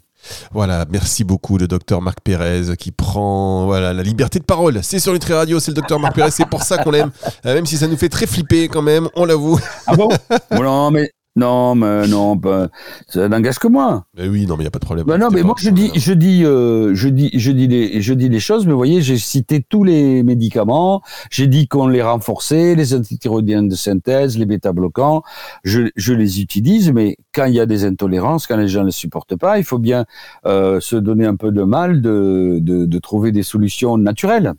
Voilà, 0.52 0.86
merci 0.90 1.24
beaucoup 1.24 1.58
le 1.58 1.68
docteur 1.68 2.02
Marc 2.02 2.20
Pérez 2.22 2.76
qui 2.78 2.92
prend 2.92 3.66
voilà 3.66 3.94
la 3.94 4.04
liberté 4.04 4.40
de 4.40 4.44
parole. 4.44 4.80
C'est 4.84 5.00
sur 5.00 5.13
Nutri 5.13 5.34
Radio, 5.34 5.60
c'est 5.60 5.72
le 5.72 5.76
docteur 5.76 6.00
Marc 6.00 6.16
Pérez, 6.16 6.32
c'est 6.32 6.48
pour 6.48 6.63
ça 6.63 6.78
qu'on 6.78 6.92
l'aime, 6.92 7.12
euh, 7.46 7.54
même 7.54 7.66
si 7.66 7.78
ça 7.78 7.88
nous 7.88 7.98
fait 7.98 8.10
très 8.10 8.26
flipper 8.26 8.68
quand 8.68 8.82
même, 8.82 9.08
on 9.16 9.26
l'avoue. 9.26 9.60
Ah 9.86 9.96
bon 9.96 10.10
Non, 10.52 10.92
mais 10.92 11.12
non, 11.38 11.76
mais 11.76 12.08
non, 12.08 12.36
ben, 12.36 12.67
ça 13.08 13.30
n'engage 13.30 13.60
que 13.60 13.67
moi. 13.67 14.06
Mais 14.17 14.28
oui, 14.28 14.47
non, 14.47 14.56
mais 14.56 14.63
il 14.63 14.65
n'y 14.65 14.67
a 14.67 14.71
pas 14.71 14.80
de 14.80 14.86
problème. 14.86 15.06
Ben 15.06 15.19
non, 15.19 15.30
mais 15.32 15.43
moi 15.43 15.54
je 15.60 15.69
dis, 15.69 15.91
je 15.93 16.13
dis, 16.13 16.43
euh, 16.43 16.95
je 16.95 17.10
dis, 17.10 17.30
je 17.36 17.52
dis 17.52 17.67
les, 17.67 18.02
je 18.02 18.13
dis 18.15 18.28
les 18.28 18.39
choses. 18.39 18.65
Mais 18.65 18.71
vous 18.71 18.80
voyez, 18.80 19.04
j'ai 19.04 19.17
cité 19.17 19.63
tous 19.67 19.84
les 19.84 20.23
médicaments. 20.23 21.04
J'ai 21.30 21.45
dit 21.45 21.67
qu'on 21.67 21.88
les 21.88 22.02
renforçait, 22.02 22.73
les 22.73 22.95
antithyroïdiens 22.95 23.62
de 23.62 23.76
synthèse, 23.76 24.36
les 24.39 24.47
bêta-bloquants. 24.47 25.21
Je, 25.63 25.91
je 25.95 26.13
les 26.13 26.41
utilise, 26.41 26.91
mais 26.91 27.17
quand 27.38 27.45
il 27.45 27.54
y 27.54 27.60
a 27.60 27.67
des 27.67 27.86
intolérances, 27.86 28.47
quand 28.47 28.58
les 28.58 28.67
gens 28.67 28.82
ne 28.82 28.88
les 28.88 28.91
supportent 28.91 29.36
pas, 29.36 29.60
il 29.60 29.63
faut 29.63 29.78
bien 29.78 30.06
euh, 30.47 30.80
se 30.80 30.95
donner 30.95 31.26
un 31.26 31.36
peu 31.36 31.52
de 31.52 31.62
mal 31.62 32.02
de, 32.02 32.58
de, 32.60 32.86
de, 32.86 33.00
trouver 33.00 33.32
des 33.32 33.43
solutions 33.43 33.95
naturelles. 34.00 34.54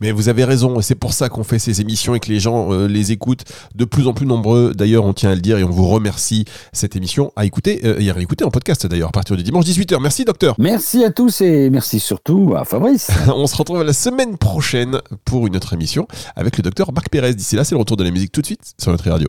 Mais 0.00 0.10
vous 0.10 0.28
avez 0.28 0.42
raison. 0.42 0.80
C'est 0.80 0.96
pour 0.96 1.12
ça 1.12 1.28
qu'on 1.28 1.44
fait 1.44 1.60
ces 1.60 1.80
émissions 1.80 2.16
et 2.16 2.20
que 2.20 2.28
les 2.28 2.40
gens 2.40 2.72
euh, 2.72 2.88
les 2.88 3.12
écoutent 3.12 3.44
de 3.76 3.84
plus 3.84 4.08
en 4.08 4.14
plus 4.14 4.26
nombreux. 4.26 4.72
D'ailleurs, 4.74 5.04
on 5.04 5.12
tient 5.12 5.30
à 5.30 5.36
le 5.36 5.40
dire 5.40 5.58
et 5.58 5.64
on 5.64 5.70
vous 5.70 5.86
remercie 5.86 6.44
cette 6.72 6.96
émission 6.96 7.32
à 7.36 7.44
écouter 7.44 7.82
euh, 7.84 8.00
et 8.00 8.10
à 8.10 8.12
réécouter 8.12 8.44
en 8.44 8.50
podcast 8.50 8.84
d'ailleurs 8.88 9.10
à 9.10 9.12
partir 9.12 9.36
du 9.36 9.44
dimanche 9.44 9.64
18h. 9.64 10.02
Merci 10.02 10.24
docteur. 10.24 10.56
Merci 10.58 11.04
à 11.04 11.12
tous 11.12 11.40
et 11.40 11.70
merci 11.70 12.00
surtout 12.00 12.54
à 12.56 12.64
Fabrice. 12.64 13.12
On 13.28 13.46
se 13.46 13.56
retrouve 13.56 13.84
la 13.84 13.92
semaine 13.92 14.38
prochaine 14.38 14.98
pour 15.24 15.46
une 15.46 15.54
autre 15.54 15.72
émission 15.72 16.08
avec 16.34 16.56
le 16.56 16.64
docteur 16.64 16.92
Marc 16.92 17.10
Pérez. 17.10 17.34
D'ici 17.34 17.54
là, 17.54 17.62
c'est 17.62 17.76
le 17.76 17.78
retour 17.78 17.96
de 17.96 18.02
la 18.02 18.10
musique 18.10 18.32
tout 18.32 18.40
de 18.40 18.46
suite 18.46 18.74
sur 18.80 18.90
Nutri 18.90 19.10
Radio. 19.10 19.28